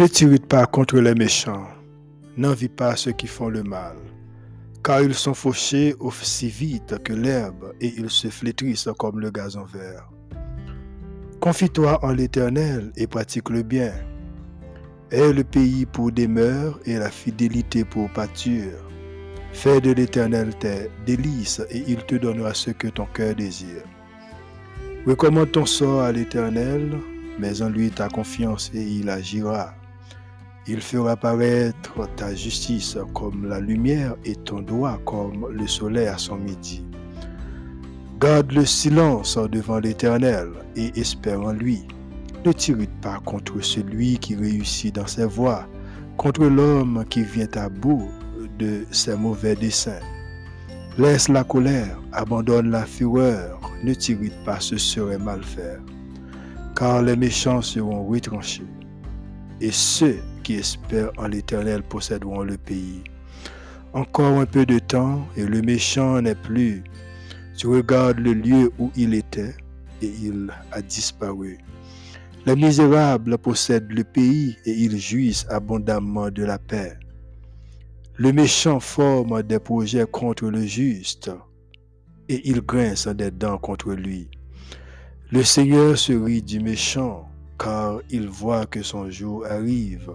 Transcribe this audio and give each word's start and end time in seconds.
Ne 0.00 0.06
t'irrite 0.06 0.46
pas 0.46 0.64
contre 0.64 0.98
les 0.98 1.14
méchants, 1.14 1.68
n'envie 2.38 2.70
pas 2.70 2.96
ceux 2.96 3.12
qui 3.12 3.26
font 3.26 3.50
le 3.50 3.62
mal, 3.62 3.98
car 4.82 5.02
ils 5.02 5.12
sont 5.12 5.34
fauchés 5.34 5.94
aussi 6.00 6.48
vite 6.48 6.96
que 7.04 7.12
l'herbe 7.12 7.74
et 7.82 7.92
ils 7.98 8.08
se 8.08 8.28
flétrissent 8.28 8.88
comme 8.98 9.20
le 9.20 9.30
gazon 9.30 9.64
vert. 9.64 10.08
Confie-toi 11.38 12.02
en 12.02 12.12
l'Éternel 12.12 12.92
et 12.96 13.06
pratique 13.06 13.50
le 13.50 13.62
bien. 13.62 13.92
Aie 15.10 15.34
le 15.34 15.44
pays 15.44 15.84
pour 15.84 16.10
demeure 16.10 16.80
et 16.86 16.96
la 16.96 17.10
fidélité 17.10 17.84
pour 17.84 18.08
pâture. 18.08 18.80
Fais 19.52 19.82
de 19.82 19.92
l'Éternel 19.92 20.54
tes 20.58 20.90
délices 21.04 21.60
et 21.68 21.84
il 21.86 21.98
te 22.06 22.14
donnera 22.14 22.54
ce 22.54 22.70
que 22.70 22.88
ton 22.88 23.04
cœur 23.04 23.34
désire. 23.34 23.84
Recommande 25.06 25.52
ton 25.52 25.66
sort 25.66 26.00
à 26.00 26.10
l'Éternel, 26.10 26.96
mais 27.38 27.60
en 27.60 27.68
lui 27.68 27.90
ta 27.90 28.08
confiance 28.08 28.70
et 28.72 28.82
il 28.82 29.10
agira. 29.10 29.74
Il 30.72 30.80
fera 30.80 31.16
paraître 31.16 32.08
ta 32.14 32.32
justice 32.32 32.96
comme 33.12 33.48
la 33.48 33.58
lumière 33.58 34.14
et 34.24 34.36
ton 34.36 34.60
droit 34.60 35.00
comme 35.04 35.48
le 35.50 35.66
soleil 35.66 36.06
à 36.06 36.16
son 36.16 36.36
midi. 36.36 36.84
Garde 38.20 38.52
le 38.52 38.64
silence 38.64 39.36
devant 39.36 39.80
l'Éternel 39.80 40.48
et 40.76 40.92
espère 40.94 41.40
en 41.40 41.54
lui. 41.54 41.88
Ne 42.46 42.52
t'irrite 42.52 43.00
pas 43.02 43.18
contre 43.24 43.60
celui 43.60 44.16
qui 44.18 44.36
réussit 44.36 44.94
dans 44.94 45.08
ses 45.08 45.24
voies, 45.24 45.66
contre 46.16 46.44
l'homme 46.44 47.04
qui 47.10 47.24
vient 47.24 47.50
à 47.56 47.68
bout 47.68 48.08
de 48.60 48.84
ses 48.92 49.16
mauvais 49.16 49.56
desseins. 49.56 49.98
Laisse 50.98 51.28
la 51.28 51.42
colère, 51.42 51.98
abandonne 52.12 52.70
la 52.70 52.86
fureur, 52.86 53.60
ne 53.82 53.92
t'irrite 53.92 54.44
pas, 54.44 54.60
ce 54.60 54.76
serait 54.76 55.18
mal 55.18 55.42
faire. 55.42 55.80
Car 56.76 57.02
les 57.02 57.16
méchants 57.16 57.60
seront 57.60 58.06
retranchés, 58.06 58.62
et 59.60 59.72
ceux 59.72 60.20
qui 60.42 60.54
espèrent 60.54 61.12
en 61.16 61.28
l'Éternel 61.28 61.82
posséderont 61.82 62.42
le 62.42 62.56
pays. 62.56 63.02
Encore 63.92 64.38
un 64.38 64.46
peu 64.46 64.66
de 64.66 64.78
temps, 64.78 65.26
et 65.36 65.44
le 65.44 65.62
méchant 65.62 66.20
n'est 66.22 66.34
plus. 66.34 66.84
Tu 67.56 67.66
regardes 67.66 68.18
le 68.18 68.32
lieu 68.34 68.72
où 68.78 68.90
il 68.96 69.14
était, 69.14 69.54
et 70.02 70.12
il 70.22 70.52
a 70.72 70.80
disparu. 70.80 71.58
Les 72.46 72.56
misérables 72.56 73.36
possèdent 73.38 73.92
le 73.92 74.04
pays, 74.04 74.56
et 74.64 74.72
ils 74.72 74.98
jouissent 74.98 75.46
abondamment 75.50 76.30
de 76.30 76.44
la 76.44 76.58
paix. 76.58 76.96
Le 78.16 78.32
méchant 78.32 78.80
forme 78.80 79.42
des 79.42 79.58
projets 79.58 80.06
contre 80.10 80.50
le 80.50 80.62
juste, 80.62 81.30
et 82.28 82.48
il 82.48 82.60
grince 82.60 83.08
des 83.08 83.30
dents 83.30 83.58
contre 83.58 83.92
lui. 83.92 84.30
Le 85.32 85.42
Seigneur 85.42 85.96
se 85.96 86.12
rit 86.12 86.42
du 86.42 86.60
méchant, 86.60 87.29
car 87.62 88.00
il 88.08 88.28
voit 88.28 88.64
que 88.66 88.82
son 88.82 89.10
jour 89.10 89.44
arrive. 89.46 90.10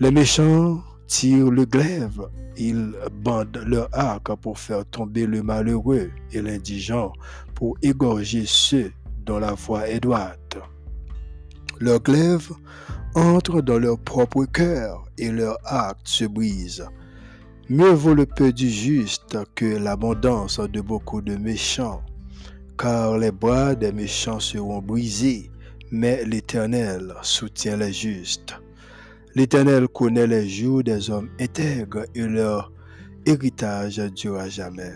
Les 0.00 0.10
méchants 0.10 0.82
tirent 1.06 1.50
le 1.50 1.64
glaive, 1.64 2.20
ils 2.56 2.92
bandent 3.22 3.62
leur 3.64 3.88
arc 3.92 4.34
pour 4.40 4.58
faire 4.58 4.84
tomber 4.86 5.26
le 5.26 5.42
malheureux 5.42 6.10
et 6.32 6.42
l'indigent, 6.42 7.12
pour 7.54 7.76
égorger 7.82 8.44
ceux 8.46 8.90
dont 9.24 9.38
la 9.38 9.54
voix 9.54 9.88
est 9.88 10.00
droite. 10.00 10.58
Leur 11.80 12.00
glaive 12.00 12.50
entre 13.14 13.60
dans 13.60 13.78
leur 13.78 13.98
propre 13.98 14.44
cœur 14.44 15.04
et 15.18 15.30
leur 15.30 15.56
acte 15.64 16.08
se 16.08 16.24
brise. 16.24 16.84
Mieux 17.68 17.92
vaut 17.92 18.14
le 18.14 18.26
peu 18.26 18.52
du 18.52 18.68
juste 18.68 19.38
que 19.54 19.76
l'abondance 19.76 20.58
de 20.58 20.80
beaucoup 20.80 21.22
de 21.22 21.36
méchants, 21.36 22.02
car 22.76 23.18
les 23.18 23.30
bras 23.30 23.74
des 23.74 23.92
méchants 23.92 24.40
seront 24.40 24.82
brisés, 24.82 25.50
mais 25.90 26.24
l'Éternel 26.24 27.14
soutient 27.22 27.76
les 27.76 27.92
justes. 27.92 28.54
L'Éternel 29.34 29.88
connaît 29.88 30.26
les 30.26 30.48
jours 30.48 30.82
des 30.82 31.10
hommes 31.10 31.30
intègres 31.40 32.04
et 32.14 32.22
leur 32.22 32.72
héritage 33.26 33.98
durera 34.14 34.48
jamais. 34.48 34.92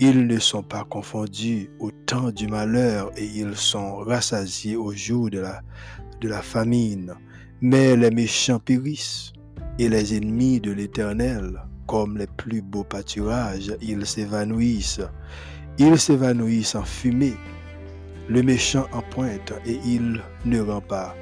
Ils 0.00 0.26
ne 0.26 0.38
sont 0.38 0.62
pas 0.62 0.84
confondus 0.84 1.70
au 1.78 1.90
temps 1.90 2.32
du 2.32 2.48
malheur 2.48 3.10
et 3.16 3.24
ils 3.24 3.54
sont 3.54 3.96
rassasiés 3.96 4.76
au 4.76 4.92
jour 4.92 5.30
de 5.30 5.38
la, 5.38 5.62
de 6.20 6.28
la 6.28 6.42
famine. 6.42 7.14
Mais 7.60 7.96
les 7.96 8.10
méchants 8.10 8.58
périssent 8.58 9.32
et 9.78 9.88
les 9.88 10.16
ennemis 10.16 10.60
de 10.60 10.72
l'Éternel, 10.72 11.60
comme 11.86 12.18
les 12.18 12.26
plus 12.26 12.62
beaux 12.62 12.84
pâturages, 12.84 13.72
ils 13.80 14.06
s'évanouissent. 14.06 15.00
Ils 15.78 15.98
s'évanouissent 15.98 16.74
en 16.74 16.84
fumée. 16.84 17.36
Le 18.28 18.42
méchant 18.42 18.86
en 18.92 19.02
pointe 19.02 19.52
et 19.66 19.78
il 19.84 20.22
ne 20.46 20.60
rend 20.60 20.80
pas. 20.80 21.14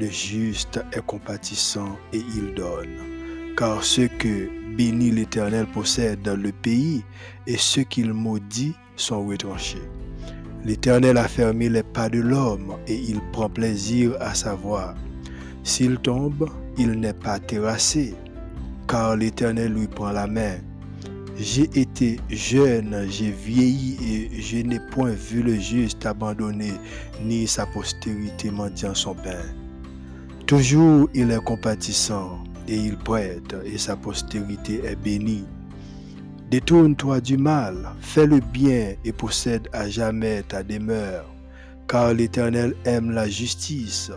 Le 0.00 0.08
juste 0.08 0.80
est 0.92 1.04
compatissant 1.04 1.96
et 2.12 2.22
il 2.36 2.54
donne. 2.54 3.54
Car 3.56 3.84
ceux 3.84 4.08
que 4.08 4.48
bénit 4.76 5.10
l'Éternel 5.10 5.66
possèdent 5.66 6.22
dans 6.22 6.40
le 6.40 6.52
pays 6.52 7.02
et 7.46 7.56
ceux 7.56 7.84
qu'il 7.84 8.12
maudit 8.12 8.74
sont 8.96 9.26
retranchés. 9.26 9.82
L'Éternel 10.64 11.16
a 11.16 11.28
fermé 11.28 11.68
les 11.68 11.82
pas 11.82 12.08
de 12.08 12.20
l'homme 12.20 12.76
et 12.86 12.96
il 12.96 13.20
prend 13.32 13.48
plaisir 13.48 14.16
à 14.20 14.34
savoir. 14.34 14.94
S'il 15.62 15.98
tombe, 15.98 16.50
il 16.78 16.92
n'est 16.92 17.12
pas 17.12 17.38
terrassé, 17.38 18.14
car 18.88 19.16
l'Éternel 19.16 19.72
lui 19.72 19.86
prend 19.86 20.10
la 20.10 20.26
main. 20.26 20.56
J'ai 21.38 21.68
été 21.78 22.18
jeune, 22.30 23.06
j'ai 23.10 23.30
vieilli 23.30 23.98
et 24.02 24.40
je 24.40 24.56
n'ai 24.56 24.80
point 24.80 25.10
vu 25.10 25.42
le 25.42 25.56
juste 25.56 26.06
abandonné, 26.06 26.72
ni 27.22 27.46
sa 27.46 27.66
postérité 27.66 28.50
mendiant 28.50 28.94
son 28.94 29.14
pain. 29.14 29.44
Toujours 30.46 31.10
il 31.12 31.30
est 31.30 31.44
compatissant 31.44 32.42
et 32.66 32.76
il 32.76 32.96
prête 32.96 33.54
et 33.66 33.76
sa 33.76 33.96
postérité 33.96 34.80
est 34.84 34.96
bénie. 34.96 35.44
Détourne-toi 36.50 37.20
du 37.20 37.36
mal, 37.36 37.90
fais 38.00 38.26
le 38.26 38.40
bien 38.40 38.94
et 39.04 39.12
possède 39.12 39.68
à 39.74 39.90
jamais 39.90 40.42
ta 40.42 40.62
demeure, 40.62 41.30
car 41.86 42.14
l'Éternel 42.14 42.74
aime 42.86 43.10
la 43.10 43.28
justice 43.28 44.10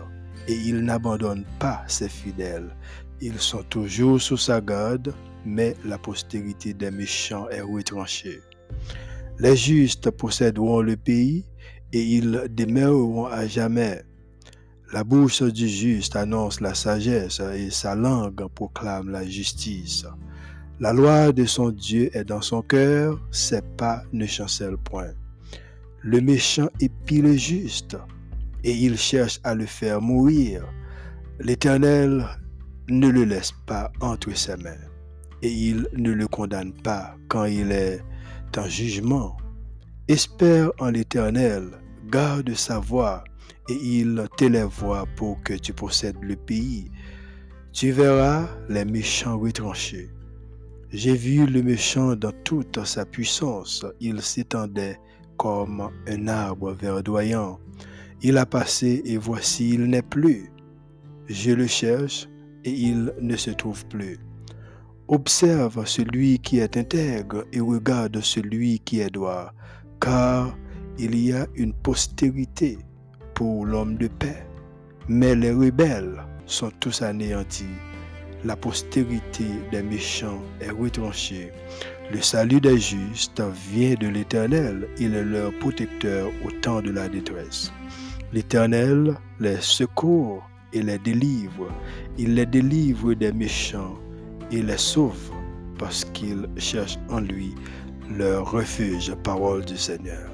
et 0.48 0.54
il 0.54 0.80
n'abandonne 0.84 1.44
pas 1.58 1.82
ses 1.86 2.08
fidèles. 2.08 2.74
Ils 3.20 3.40
sont 3.40 3.64
toujours 3.68 4.22
sous 4.22 4.38
sa 4.38 4.62
garde, 4.62 5.12
mais 5.44 5.76
la 5.84 5.98
postérité 5.98 6.74
des 6.74 6.90
méchants 6.90 7.48
est 7.48 7.60
retranchée. 7.60 8.40
Les 9.38 9.56
justes 9.56 10.10
posséderont 10.10 10.82
le 10.82 10.96
pays 10.96 11.46
et 11.92 12.02
ils 12.02 12.46
demeureront 12.50 13.26
à 13.26 13.46
jamais. 13.46 14.02
La 14.92 15.04
bouche 15.04 15.42
du 15.42 15.68
juste 15.68 16.16
annonce 16.16 16.60
la 16.60 16.74
sagesse 16.74 17.40
et 17.54 17.70
sa 17.70 17.94
langue 17.94 18.46
proclame 18.54 19.10
la 19.10 19.24
justice. 19.24 20.04
La 20.80 20.92
loi 20.92 21.32
de 21.32 21.44
son 21.44 21.70
Dieu 21.70 22.10
est 22.16 22.24
dans 22.24 22.40
son 22.42 22.62
cœur, 22.62 23.20
ses 23.30 23.62
pas 23.76 24.02
ne 24.12 24.26
chancellent 24.26 24.78
point. 24.78 25.12
Le 26.02 26.20
méchant 26.20 26.68
épie 26.80 27.22
le 27.22 27.36
juste 27.36 27.96
et 28.64 28.72
il 28.72 28.96
cherche 28.98 29.40
à 29.44 29.54
le 29.54 29.66
faire 29.66 30.00
mourir. 30.00 30.64
L'Éternel 31.38 32.26
ne 32.88 33.08
le 33.08 33.24
laisse 33.24 33.52
pas 33.66 33.92
entre 34.00 34.36
ses 34.36 34.56
mains 34.56 34.89
et 35.42 35.50
il 35.50 35.88
ne 35.96 36.12
le 36.12 36.28
condamne 36.28 36.72
pas 36.72 37.16
quand 37.28 37.44
il 37.44 37.72
est 37.72 38.00
en 38.56 38.68
jugement. 38.68 39.36
Espère 40.08 40.72
en 40.80 40.90
l'Éternel, 40.90 41.70
garde 42.10 42.52
sa 42.54 42.78
voix 42.78 43.24
et 43.68 43.74
il 43.74 44.26
t'élèvera 44.36 45.06
pour 45.16 45.42
que 45.42 45.54
tu 45.54 45.72
possèdes 45.72 46.22
le 46.22 46.36
pays. 46.36 46.90
Tu 47.72 47.92
verras 47.92 48.48
les 48.68 48.84
méchants 48.84 49.38
retranchés. 49.38 50.10
J'ai 50.92 51.14
vu 51.14 51.46
le 51.46 51.62
méchant 51.62 52.16
dans 52.16 52.32
toute 52.42 52.84
sa 52.84 53.06
puissance. 53.06 53.86
Il 54.00 54.20
s'étendait 54.22 54.98
comme 55.36 55.88
un 56.08 56.28
arbre 56.28 56.72
verdoyant. 56.72 57.60
Il 58.22 58.36
a 58.38 58.44
passé 58.44 59.00
et 59.04 59.16
voici 59.16 59.70
il 59.70 59.84
n'est 59.84 60.02
plus. 60.02 60.50
Je 61.28 61.52
le 61.52 61.68
cherche 61.68 62.28
et 62.64 62.72
il 62.72 63.14
ne 63.20 63.36
se 63.36 63.50
trouve 63.50 63.86
plus. 63.86 64.18
Observe 65.12 65.84
celui 65.86 66.38
qui 66.38 66.60
est 66.60 66.76
intègre 66.76 67.44
et 67.52 67.58
regarde 67.58 68.20
celui 68.20 68.78
qui 68.78 69.00
est 69.00 69.10
droit, 69.10 69.52
car 70.00 70.56
il 71.00 71.18
y 71.18 71.32
a 71.32 71.48
une 71.56 71.72
postérité 71.72 72.78
pour 73.34 73.66
l'homme 73.66 73.96
de 73.96 74.06
paix. 74.06 74.46
Mais 75.08 75.34
les 75.34 75.50
rebelles 75.50 76.22
sont 76.46 76.70
tous 76.78 77.02
anéantis. 77.02 77.74
La 78.44 78.54
postérité 78.54 79.46
des 79.72 79.82
méchants 79.82 80.40
est 80.60 80.70
retranchée. 80.70 81.50
Le 82.12 82.20
salut 82.22 82.60
des 82.60 82.78
justes 82.78 83.42
vient 83.72 83.94
de 83.94 84.06
l'Éternel. 84.06 84.86
Il 84.96 85.16
est 85.16 85.24
leur 85.24 85.50
protecteur 85.58 86.28
au 86.46 86.52
temps 86.52 86.82
de 86.82 86.92
la 86.92 87.08
détresse. 87.08 87.72
L'Éternel 88.32 89.16
les 89.40 89.60
secourt 89.60 90.48
et 90.72 90.82
les 90.82 90.98
délivre. 91.00 91.66
Il 92.16 92.36
les 92.36 92.46
délivre 92.46 93.14
des 93.14 93.32
méchants 93.32 93.98
et 94.50 94.62
les 94.62 94.78
sauve 94.78 95.30
parce 95.78 96.04
qu'ils 96.04 96.48
cherchent 96.58 96.98
en 97.08 97.20
lui 97.20 97.54
leur 98.16 98.50
refuge, 98.50 99.14
parole 99.22 99.64
du 99.64 99.76
Seigneur. 99.76 100.30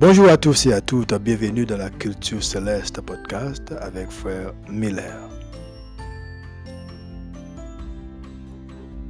Bonjour 0.00 0.28
à 0.28 0.36
tous 0.36 0.66
et 0.66 0.72
à 0.72 0.80
toutes, 0.80 1.14
bienvenue 1.14 1.64
dans 1.64 1.76
la 1.76 1.88
Culture 1.88 2.42
Céleste 2.42 3.00
podcast 3.00 3.72
avec 3.80 4.10
frère 4.10 4.52
Miller. 4.68 5.30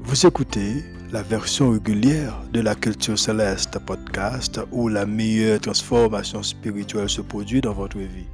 Vous 0.01 0.27
écoutez 0.27 0.85
la 1.11 1.23
version 1.23 1.71
régulière 1.71 2.41
de 2.53 2.61
la 2.61 2.75
Culture 2.75 3.19
Céleste 3.19 3.79
podcast 3.87 4.61
où 4.71 4.89
la 4.89 5.07
meilleure 5.07 5.61
transformation 5.61 6.43
spirituelle 6.43 7.09
se 7.09 7.23
produit 7.23 7.61
dans 7.61 7.73
votre 7.73 7.99
vie. 7.99 8.29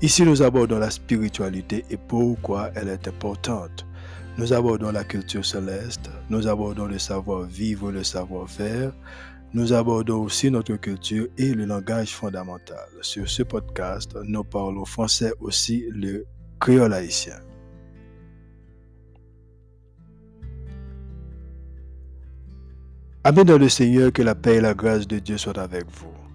Ici, 0.00 0.22
nous 0.22 0.42
abordons 0.42 0.78
la 0.78 0.90
spiritualité 0.90 1.84
et 1.90 1.96
pourquoi 1.96 2.70
elle 2.76 2.88
est 2.88 3.08
importante. 3.08 3.84
Nous 4.36 4.52
abordons 4.52 4.92
la 4.92 5.02
culture 5.02 5.44
céleste, 5.44 6.08
nous 6.30 6.46
abordons 6.46 6.86
le 6.86 7.00
savoir-vivre, 7.00 7.90
le 7.90 8.04
savoir-faire, 8.04 8.92
nous 9.54 9.72
abordons 9.72 10.22
aussi 10.22 10.52
notre 10.52 10.76
culture 10.76 11.26
et 11.36 11.52
le 11.52 11.64
langage 11.64 12.14
fondamental. 12.14 12.86
Sur 13.00 13.28
ce 13.28 13.42
podcast, 13.42 14.16
nous 14.22 14.44
parlons 14.44 14.84
français 14.84 15.32
aussi 15.40 15.86
le 15.90 16.26
créole 16.60 16.92
haïtien. 16.92 17.40
Amen 23.24 23.44
dans 23.44 23.58
le 23.58 23.68
Seigneur, 23.68 24.12
que 24.12 24.22
la 24.22 24.36
paix 24.36 24.56
et 24.56 24.60
la 24.60 24.74
grâce 24.74 25.08
de 25.08 25.18
Dieu 25.18 25.38
soient 25.38 25.58
avec 25.58 25.86
vous. 25.90 26.27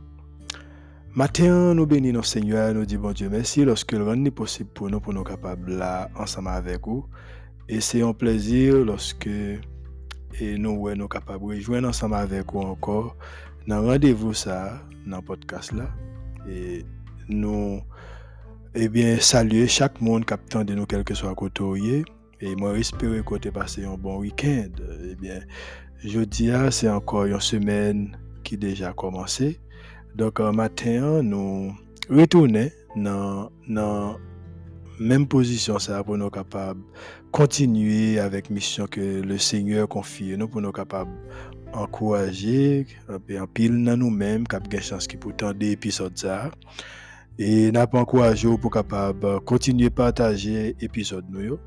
Matin, 1.16 1.76
nous 1.76 1.86
bénissons 1.86 2.24
Seigneur, 2.24 2.74
nous 2.74 2.88
disons 2.88 3.02
bon 3.02 3.12
Dieu 3.12 3.30
merci 3.30 3.64
lorsque 3.64 3.92
le 3.92 4.04
rend 4.04 4.24
possible 4.32 4.72
pour 4.74 4.90
nous, 4.90 5.00
pour 5.00 5.14
nous 5.14 5.24
capables 5.24 5.74
là, 5.74 6.10
ensemble 6.16 6.48
avec 6.48 6.88
vous. 6.88 7.06
Et 7.70 7.82
c'est 7.82 8.02
un 8.02 8.14
plaisir 8.14 8.84
lorsque 8.84 9.28
et 9.28 10.58
nous 10.58 10.72
ouais, 10.72 10.96
nous 10.96 11.08
capables 11.08 11.42
de 11.42 11.56
rejoindre 11.58 11.90
ensemble 11.90 12.16
avec 12.16 12.52
vous 12.52 12.62
encore 12.62 13.16
dans 13.68 13.84
rendez-vous 13.84 14.34
ça, 14.34 14.82
dans 15.06 15.18
le 15.18 15.22
podcast. 15.22 15.72
Et 16.50 16.84
nous, 17.30 17.80
eh 18.74 18.90
bien, 18.90 19.20
saluer 19.20 19.68
chaque 19.68 20.02
monde 20.02 20.26
attend 20.32 20.64
de 20.64 20.74
nous, 20.74 20.88
quel 20.88 21.04
que 21.04 21.14
soit 21.14 21.36
côté 21.36 21.64
Et 22.42 22.56
moi, 22.56 22.76
espère 22.76 23.24
que 23.24 23.50
passé 23.50 23.86
un 23.86 23.98
bon 23.98 24.18
week-end. 24.18 24.72
Eh 25.04 25.14
bien, 25.14 25.42
jeudi, 26.04 26.50
c'est 26.72 26.90
encore 26.90 27.26
une 27.26 27.40
semaine 27.40 28.18
qui 28.44 28.58
déjà 28.58 28.94
commencé. 28.94 29.60
Donc, 30.16 30.40
un 30.40 30.52
matin, 30.52 31.24
nous 31.24 31.74
retournons 32.10 32.70
dans 32.96 33.50
la 33.68 34.16
même 35.00 35.28
position 35.28 35.80
ça 35.80 36.04
pour 36.04 36.18
nous 36.18 36.30
capables 36.30 36.82
continuer 37.32 38.20
avec 38.20 38.52
mission 38.52 38.86
que 38.86 39.22
le 39.22 39.38
Seigneur 39.40 39.88
confie 39.88 40.38
nous 40.38 40.48
pour 40.48 40.62
nous 40.62 40.72
capables 40.72 41.12
encourager 41.74 42.86
en 43.10 43.48
pile 43.48 43.84
dans 43.84 43.98
nous-mêmes 43.98 44.46
qui 44.46 44.56
avons 44.56 44.82
chance 44.82 45.08
qui 45.08 45.18
pourtant 45.18 45.54
des 45.54 45.72
épisodes 45.72 46.16
ça. 46.16 46.52
Et 47.40 47.72
n'a 47.72 47.88
pas 47.88 48.00
encouragé 48.00 48.48
pour 48.58 48.72
continuer 49.44 49.88
à 49.88 49.90
partager 49.90 50.76
épisode 50.80 51.26
nous 51.30 51.58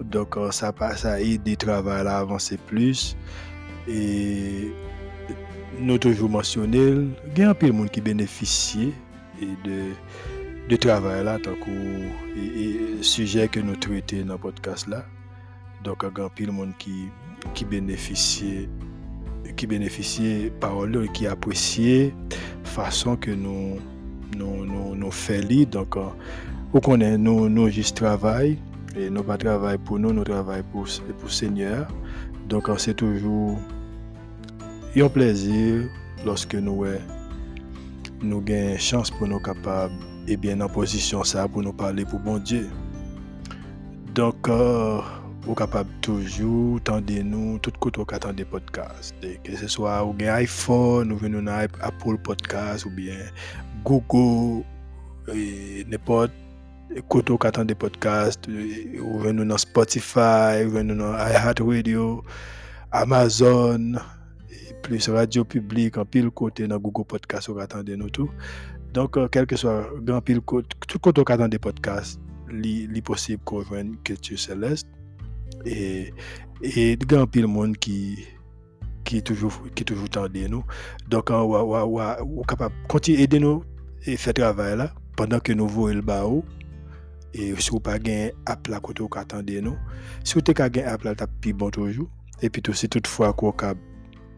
donc 0.00 0.36
ça 0.50 0.72
ça 0.96 1.20
aide 1.20 1.42
des 1.42 1.56
travail 1.56 2.06
à 2.06 2.18
avancer 2.18 2.56
plus. 2.56 3.16
Et 3.88 4.72
nous 5.80 5.98
toujours 5.98 6.30
mentionné, 6.30 6.94
il 7.34 7.38
y 7.38 7.42
a 7.42 7.50
un 7.50 7.54
peu 7.54 7.66
de 7.66 7.72
monde 7.72 7.90
qui 7.90 8.00
bénéficie 8.00 8.92
de, 9.40 9.92
de 10.68 10.76
travail 10.76 11.24
là, 11.24 11.38
tant 11.38 11.54
que 11.54 13.02
sujet 13.02 13.48
que 13.48 13.60
nous 13.60 13.76
traitons 13.76 14.24
dans 14.24 14.34
le 14.34 14.38
podcast 14.38 14.86
là. 14.88 15.04
Donc, 15.82 16.02
il 16.02 16.18
y 16.18 16.20
a 16.20 16.24
un 16.24 16.28
peu 16.28 16.46
de 16.46 16.50
monde 16.50 16.72
qui, 16.78 17.08
qui 17.52 17.64
bénéficie 17.64 18.68
qui 19.56 19.66
bénéficie 19.66 20.50
parole 20.60 21.08
qui 21.12 21.26
apprécie 21.26 22.12
façon 22.64 23.16
que 23.16 23.30
nous 23.30 23.78
nous 24.36 24.64
nous, 24.64 24.94
nous 24.94 25.10
faisons 25.10 25.64
donc 25.70 25.96
on 26.72 26.80
connaît 26.80 27.18
nous 27.18 27.48
nous 27.48 27.68
juste 27.68 27.96
travail 27.96 28.58
et 28.96 29.10
nous 29.10 29.22
pas 29.22 29.36
travail 29.36 29.78
pour 29.78 29.98
nous 29.98 30.12
nous 30.12 30.24
travail 30.24 30.62
pour 30.72 30.86
pour 31.20 31.30
Seigneur 31.30 31.86
donc 32.48 32.68
c'est 32.78 32.94
toujours 32.94 33.58
un 35.02 35.08
plaisir 35.08 35.88
lorsque 36.24 36.54
nous 36.54 36.84
nous 38.22 38.42
avons 38.48 38.78
chance 38.78 39.10
pour 39.10 39.26
nous 39.26 39.40
capables 39.40 39.92
et 40.28 40.36
bien 40.36 40.60
en 40.60 40.68
position 40.68 41.24
ça 41.24 41.48
pour 41.48 41.62
nous 41.62 41.72
parler 41.72 42.04
pour 42.04 42.20
bon 42.20 42.38
Dieu. 42.38 42.70
Donc 44.14 44.48
euh, 44.48 45.00
vous 45.42 45.54
capable 45.54 45.90
toujours 46.00 46.80
tendre 46.82 47.12
nous 47.24 47.58
tout 47.58 47.72
côté 47.80 48.00
au 48.00 48.32
des 48.32 48.44
podcasts 48.44 49.14
que 49.42 49.56
ce 49.56 49.66
soit 49.66 50.04
ou 50.04 50.14
iPhone 50.20 51.12
ou 51.12 51.16
venons 51.16 51.44
Apple 51.48 52.18
Podcast 52.22 52.86
ou 52.86 52.90
bien 52.90 53.16
Google 53.84 54.64
n'importe 55.90 56.32
côté 57.08 57.32
au 57.32 57.64
des 57.64 57.74
podcasts 57.74 58.46
ou 58.46 59.18
venons 59.18 59.44
dans 59.44 59.58
Spotify 59.58 60.64
ou 60.64 60.70
venons 60.70 60.94
dans 60.94 61.14
iHeartRadio 61.14 62.22
Amazon 62.92 63.96
plus 64.84 65.08
radio 65.08 65.44
publique, 65.44 65.96
en 65.96 66.04
pile 66.04 66.30
côté 66.30 66.68
dans 66.68 66.78
Google 66.78 67.06
Podcast, 67.06 67.48
vous 67.48 67.58
attendez 67.58 67.96
nous 67.96 68.10
tout. 68.10 68.30
Donc, 68.92 69.16
euh, 69.16 69.28
quel 69.32 69.46
que 69.46 69.56
soit 69.56 69.88
grand 70.02 70.20
pile 70.20 70.42
côté, 70.42 70.68
tout 70.86 70.98
côté 70.98 71.22
des 71.48 71.58
podcasts, 71.58 72.20
li, 72.50 73.00
possible 73.00 73.42
qu'on 73.44 73.62
que 73.62 73.96
culture 74.04 74.38
céleste. 74.38 74.86
Et, 75.64 76.12
et 76.62 76.96
grand 76.98 77.26
pile 77.26 77.46
monde 77.46 77.78
qui, 77.78 78.18
qui 79.04 79.22
toujours, 79.22 79.62
qui 79.74 79.84
toujours 79.86 80.08
nous. 80.50 80.64
Donc, 81.08 81.30
on 81.30 81.96
va, 81.96 82.18
capable 82.46 82.74
continuer 82.86 83.22
aider 83.22 83.40
nous 83.40 83.64
et 84.04 84.18
faire 84.18 84.34
travail 84.34 84.90
pendant 85.16 85.40
que 85.40 85.54
nous 85.54 85.66
voyons 85.66 85.96
le 85.96 86.02
bas 86.02 86.24
et 87.32 87.54
si 87.58 87.70
vous 87.70 87.80
pas 87.80 87.94
un 87.94 88.28
app 88.46 88.68
là 88.68 88.78
côté 88.80 89.02
vous 89.02 89.08
attendez 89.16 89.60
nous 89.60 89.76
si 90.22 90.34
vous 90.34 90.40
un 90.46 90.86
app 90.86 91.02
là 91.02 91.14
plus 91.40 91.52
bon 91.52 91.70
toujours 91.70 92.08
et 92.42 92.50
puis 92.50 92.62
aussi 92.68 92.88
toutefois 92.88 93.32
qu'on 93.32 93.52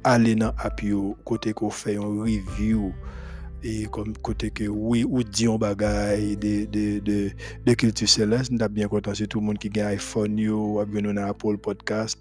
aller 0.07 0.37
dans 0.37 0.55
l'appui 0.63 0.93
côté 1.25 1.53
qu'on 1.53 1.71
fait 1.71 1.97
un 1.97 2.01
review 2.01 2.95
et 3.65 3.87
comme 3.87 4.17
côté 4.19 4.51
que 4.51 4.65
oui 4.69 5.05
ou 5.05 5.25
dit 5.25 5.49
un 5.49 5.57
bagage 5.57 6.39
de 6.39 6.65
de 6.67 7.01
de 7.01 7.31
de 7.67 7.75
culture 7.75 8.09
céleste 8.09 8.53
nous 8.53 8.69
bien 8.69 8.87
content 8.87 9.13
c'est 9.15 9.27
tout 9.27 9.41
le 9.41 9.47
monde 9.47 9.59
qui 9.59 9.69
a 9.81 9.89
iPhone 9.89 10.39
yo 10.39 10.85
bien 10.87 11.13
dans 11.13 11.27
Apple 11.27 11.59
podcast 11.59 12.21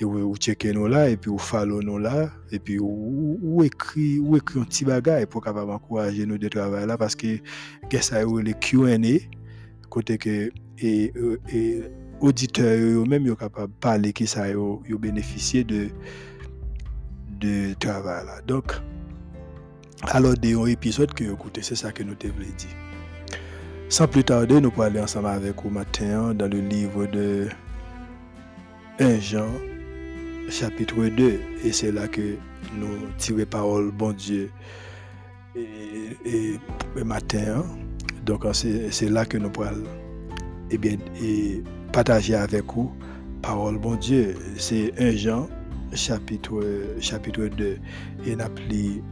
et 0.00 0.04
ou 0.04 0.34
checker 0.36 0.72
nous 0.72 0.86
là 0.86 1.10
et 1.10 1.18
puis 1.18 1.30
ou 1.30 1.36
follow 1.36 1.82
nous 1.82 1.98
là 1.98 2.30
et 2.50 2.58
puis 2.58 2.78
ou, 2.80 3.62
écrit 3.62 4.18
ou 4.18 4.36
écrit 4.36 4.60
un 4.60 4.64
petit 4.64 4.86
bagage 4.86 5.26
pour 5.26 5.44
capable 5.44 5.72
encourager 5.72 6.24
nous 6.24 6.38
de 6.38 6.48
travailler 6.48 6.86
là 6.86 6.96
parce 6.96 7.14
que 7.14 7.36
qu'est-ce 7.90 8.10
ça 8.10 8.22
le 8.22 8.52
Q&A 8.52 9.18
côté 9.90 10.16
que 10.16 10.50
et, 10.78 11.12
et 11.52 11.82
auditeurs 12.20 12.78
eux 12.78 13.04
même 13.04 13.26
yo 13.26 13.36
capable 13.36 13.74
parler 13.80 14.14
qui 14.14 14.26
ça 14.26 14.48
yo, 14.48 14.80
bénéficier 14.98 15.64
de 15.64 15.88
de 17.40 17.74
travail 17.74 18.26
là. 18.26 18.40
Donc, 18.46 18.72
alors, 20.02 20.34
un 20.44 20.66
épisode 20.66 21.12
que 21.14 21.24
vous 21.24 21.32
écoutez, 21.32 21.62
c'est 21.62 21.74
ça 21.74 21.90
que 21.90 22.02
nous 22.02 22.14
t'avons 22.14 22.34
dit. 22.56 22.68
Sans 23.88 24.06
plus 24.06 24.24
tarder, 24.24 24.60
nous 24.60 24.70
allons 24.74 24.82
aller 24.82 25.00
ensemble 25.00 25.28
avec 25.28 25.60
vous 25.62 25.70
matin 25.70 26.34
dans 26.34 26.48
le 26.48 26.60
livre 26.60 27.06
de 27.06 27.48
1 29.00 29.18
Jean, 29.20 29.48
chapitre 30.50 31.06
2. 31.06 31.40
Et 31.64 31.72
c'est 31.72 31.92
là 31.92 32.08
que 32.08 32.36
nous 32.74 33.08
tirons 33.16 33.44
parole, 33.46 33.90
bon 33.90 34.12
Dieu, 34.12 34.50
et, 35.56 36.58
le 36.94 37.04
matin. 37.04 37.64
Donc, 38.24 38.44
c'est 38.52 39.08
là 39.08 39.24
que 39.24 39.38
nous 39.38 39.50
allons 39.62 39.84
eh 40.70 40.78
bien, 40.78 40.96
et 41.22 41.62
partager 41.92 42.34
avec 42.34 42.64
vous 42.72 42.92
parole, 43.40 43.78
bon 43.78 43.94
Dieu. 43.96 44.36
C'est 44.56 44.92
1 45.00 45.12
Jean, 45.12 45.48
chapitre, 45.96 46.62
chapitre 47.00 47.46
2 47.46 47.78
et 48.26 48.40
appelé 48.40 49.02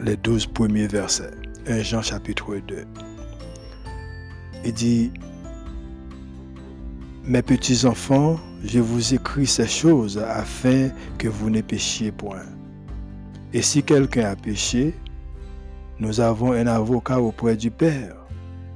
les 0.00 0.16
12 0.16 0.46
premiers 0.46 0.86
versets. 0.86 1.30
1 1.66 1.82
Jean 1.82 2.02
chapitre 2.02 2.56
2. 2.66 2.84
Il 4.64 4.72
dit, 4.72 5.12
Mes 7.24 7.42
petits 7.42 7.84
enfants, 7.86 8.38
je 8.64 8.80
vous 8.80 9.14
écris 9.14 9.46
ces 9.46 9.66
choses 9.66 10.18
afin 10.18 10.88
que 11.18 11.28
vous 11.28 11.50
ne 11.50 11.60
péchiez 11.60 12.12
point. 12.12 12.46
Et 13.52 13.62
si 13.62 13.82
quelqu'un 13.82 14.30
a 14.30 14.36
péché, 14.36 14.94
nous 15.98 16.20
avons 16.20 16.52
un 16.52 16.66
avocat 16.66 17.20
auprès 17.20 17.56
du 17.56 17.70
Père, 17.70 18.14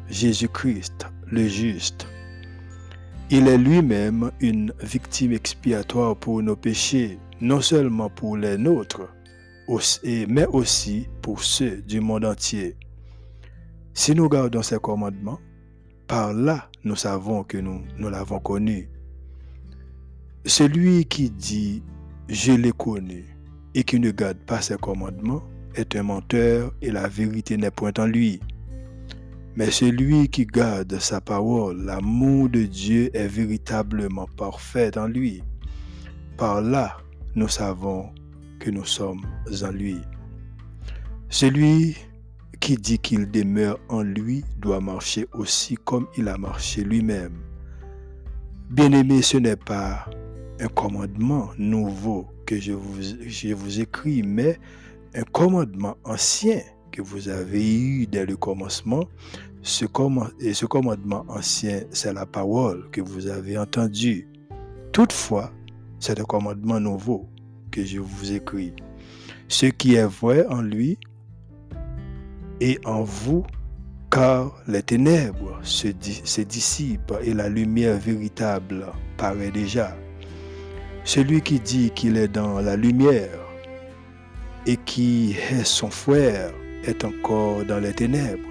Jésus-Christ, 0.08 1.06
le 1.26 1.46
juste. 1.46 2.06
Il 3.34 3.48
est 3.48 3.56
lui-même 3.56 4.30
une 4.40 4.74
victime 4.82 5.32
expiatoire 5.32 6.14
pour 6.14 6.42
nos 6.42 6.54
péchés, 6.54 7.18
non 7.40 7.62
seulement 7.62 8.10
pour 8.10 8.36
les 8.36 8.58
nôtres, 8.58 9.08
mais 10.28 10.44
aussi 10.48 11.08
pour 11.22 11.42
ceux 11.42 11.80
du 11.80 12.02
monde 12.02 12.26
entier. 12.26 12.76
Si 13.94 14.14
nous 14.14 14.28
gardons 14.28 14.60
ses 14.60 14.78
commandements, 14.78 15.40
par 16.06 16.34
là 16.34 16.68
nous 16.84 16.94
savons 16.94 17.42
que 17.42 17.56
nous, 17.56 17.80
nous 17.96 18.10
l'avons 18.10 18.38
connu. 18.38 18.90
Celui 20.44 21.06
qui 21.06 21.30
dit 21.30 21.82
je 22.28 22.52
l'ai 22.52 22.72
connu 22.72 23.34
et 23.74 23.82
qui 23.82 23.98
ne 23.98 24.10
garde 24.10 24.44
pas 24.44 24.60
ses 24.60 24.76
commandements 24.76 25.42
est 25.74 25.96
un 25.96 26.02
menteur 26.02 26.74
et 26.82 26.90
la 26.90 27.08
vérité 27.08 27.56
n'est 27.56 27.70
point 27.70 27.92
en 27.96 28.04
lui. 28.04 28.40
Mais 29.54 29.70
celui 29.70 30.28
qui 30.28 30.46
garde 30.46 30.98
sa 30.98 31.20
parole, 31.20 31.84
l'amour 31.84 32.48
de 32.48 32.62
Dieu 32.62 33.10
est 33.14 33.28
véritablement 33.28 34.26
parfait 34.36 34.96
en 34.96 35.06
lui. 35.06 35.42
Par 36.38 36.62
là, 36.62 36.96
nous 37.34 37.48
savons 37.48 38.10
que 38.58 38.70
nous 38.70 38.84
sommes 38.84 39.20
en 39.62 39.70
lui. 39.70 39.98
Celui 41.28 41.96
qui 42.60 42.76
dit 42.76 42.98
qu'il 42.98 43.30
demeure 43.30 43.78
en 43.88 44.02
lui 44.02 44.44
doit 44.58 44.80
marcher 44.80 45.26
aussi 45.32 45.76
comme 45.84 46.06
il 46.16 46.28
a 46.28 46.38
marché 46.38 46.82
lui-même. 46.84 47.36
Bien-aimé, 48.70 49.20
ce 49.20 49.36
n'est 49.36 49.56
pas 49.56 50.06
un 50.60 50.68
commandement 50.68 51.50
nouveau 51.58 52.26
que 52.46 52.58
je 52.58 52.72
vous, 52.72 53.02
je 53.26 53.52
vous 53.52 53.80
écris, 53.80 54.22
mais 54.22 54.58
un 55.14 55.24
commandement 55.24 55.96
ancien 56.04 56.60
que 56.92 57.02
vous 57.02 57.28
avez 57.28 57.80
eu 57.80 58.06
dès 58.06 58.26
le 58.26 58.36
commencement. 58.36 59.08
Ce 59.62 59.84
et 60.40 60.54
ce 60.54 60.66
commandement 60.66 61.24
ancien, 61.28 61.82
c'est 61.90 62.12
la 62.12 62.26
parole 62.26 62.88
que 62.90 63.00
vous 63.00 63.28
avez 63.28 63.56
entendue. 63.58 64.28
Toutefois, 64.92 65.52
c'est 65.98 66.20
un 66.20 66.24
commandement 66.24 66.80
nouveau 66.80 67.28
que 67.70 67.84
je 67.84 67.98
vous 67.98 68.32
écris. 68.32 68.74
Ce 69.48 69.66
qui 69.66 69.94
est 69.94 70.06
vrai 70.06 70.46
en 70.46 70.62
lui 70.62 70.98
et 72.60 72.78
en 72.84 73.02
vous, 73.02 73.44
car 74.10 74.52
les 74.66 74.82
ténèbres 74.82 75.58
se, 75.62 75.88
se 76.24 76.40
dissipent 76.42 77.14
et 77.22 77.32
la 77.32 77.48
lumière 77.48 77.98
véritable 77.98 78.86
paraît 79.16 79.50
déjà. 79.50 79.96
Celui 81.04 81.40
qui 81.40 81.58
dit 81.58 81.90
qu'il 81.90 82.16
est 82.16 82.28
dans 82.28 82.60
la 82.60 82.76
lumière 82.76 83.38
et 84.66 84.76
qui 84.76 85.36
est 85.50 85.64
son 85.64 85.90
frère 85.90 86.52
est 86.84 87.04
encore 87.04 87.64
dans 87.64 87.78
les 87.78 87.92
ténèbres. 87.92 88.48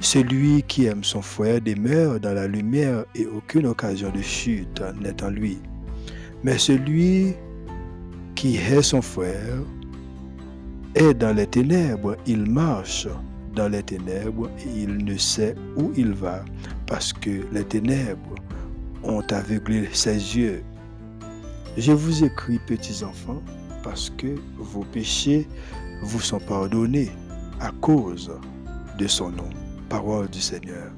Celui 0.00 0.62
qui 0.64 0.86
aime 0.86 1.04
son 1.04 1.22
frère 1.22 1.60
demeure 1.60 2.18
dans 2.18 2.34
la 2.34 2.48
lumière 2.48 3.04
et 3.14 3.26
aucune 3.26 3.66
occasion 3.66 4.10
de 4.10 4.20
chute 4.20 4.82
n'est 5.00 5.22
en 5.22 5.30
lui. 5.30 5.58
Mais 6.42 6.58
celui 6.58 7.34
qui 8.34 8.56
est 8.56 8.82
son 8.82 9.00
frère 9.00 9.58
est 10.94 11.14
dans 11.14 11.34
les 11.34 11.46
ténèbres, 11.46 12.16
il 12.26 12.50
marche 12.50 13.06
dans 13.54 13.68
les 13.68 13.82
ténèbres 13.82 14.50
et 14.58 14.82
il 14.82 15.04
ne 15.04 15.16
sait 15.16 15.54
où 15.76 15.92
il 15.96 16.12
va 16.12 16.44
parce 16.86 17.12
que 17.12 17.42
les 17.52 17.64
ténèbres 17.64 18.34
ont 19.04 19.22
aveuglé 19.30 19.88
ses 19.92 20.16
yeux. 20.36 20.62
Je 21.76 21.92
vous 21.92 22.24
écris, 22.24 22.58
petits 22.66 23.04
enfants, 23.04 23.42
parce 23.82 24.10
que 24.10 24.34
vos 24.58 24.84
péchés 24.92 25.46
vous 26.02 26.20
sont 26.20 26.40
pardonnés 26.40 27.10
à 27.62 27.70
cause 27.80 28.32
de 28.98 29.06
son 29.06 29.30
nom. 29.30 29.48
Parole 29.88 30.28
du 30.28 30.40
Seigneur. 30.40 30.90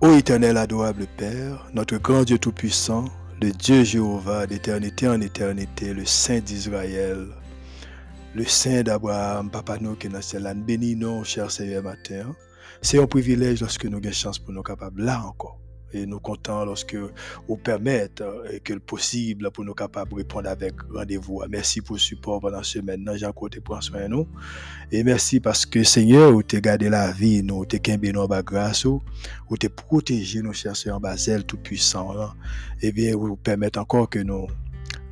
Ô 0.00 0.10
éternel 0.12 0.56
adorable 0.56 1.06
Père, 1.16 1.66
notre 1.72 1.98
grand 1.98 2.24
Dieu 2.24 2.38
Tout-Puissant, 2.38 3.04
le 3.40 3.50
Dieu 3.52 3.84
Jéhovah 3.84 4.46
d'éternité 4.46 5.08
en 5.08 5.20
éternité, 5.20 5.94
le 5.94 6.04
Saint 6.04 6.40
d'Israël, 6.40 7.28
le 8.34 8.44
Saint 8.44 8.82
d'Abraham, 8.82 9.50
Papa 9.50 9.78
nous 9.80 9.94
qui 9.94 10.08
est 10.08 10.10
dans 10.10 10.54
bénis 10.56 10.96
nous, 10.96 11.22
cher 11.24 11.50
Seigneur 11.50 11.84
matin. 11.84 12.34
C'est 12.82 13.00
un 13.00 13.06
privilège 13.06 13.60
lorsque 13.60 13.84
nous 13.84 13.98
avons 13.98 14.12
chance 14.12 14.38
pour 14.38 14.52
nous 14.52 14.62
capables 14.62 15.02
là 15.02 15.22
encore 15.24 15.60
et 15.92 16.06
nous 16.06 16.18
comptons 16.18 16.64
lorsque 16.64 16.96
vous 17.48 17.56
permettez 17.56 18.22
euh, 18.22 18.58
que 18.62 18.72
le 18.72 18.80
possible 18.80 19.50
pour 19.50 19.64
nous 19.64 19.74
capables 19.74 20.10
de 20.10 20.16
répondre 20.16 20.48
avec 20.48 20.74
rendez-vous. 20.92 21.42
Merci 21.48 21.80
pour 21.80 21.96
le 21.96 22.00
support 22.00 22.40
pendant 22.40 22.62
ce 22.62 22.78
semaine. 22.78 23.08
Jean 23.16 23.32
côté 23.32 23.60
prend 23.60 23.80
soin 23.80 24.02
de 24.02 24.08
nous. 24.08 24.26
Et 24.92 25.02
merci 25.04 25.40
parce 25.40 25.66
que 25.66 25.82
Seigneur, 25.82 26.32
vous 26.32 26.42
t'es 26.42 26.60
gardé 26.60 26.88
la 26.88 27.12
vie, 27.12 27.42
nous 27.42 27.64
t'es 27.64 27.78
qu'un 27.78 27.96
nous 27.96 28.26
grâce, 28.44 28.84
vous 28.84 29.56
t'es 29.58 29.68
protégé 29.68 30.42
nos 30.42 30.52
chers 30.52 30.74
en 30.92 31.00
Basel 31.00 31.44
tout 31.44 31.58
puissant. 31.58 32.12
Et 32.82 32.88
eh 32.88 32.92
bien, 32.92 33.16
vous 33.16 33.36
permettez 33.36 33.78
encore 33.78 34.08
que 34.08 34.18
nous 34.18 34.46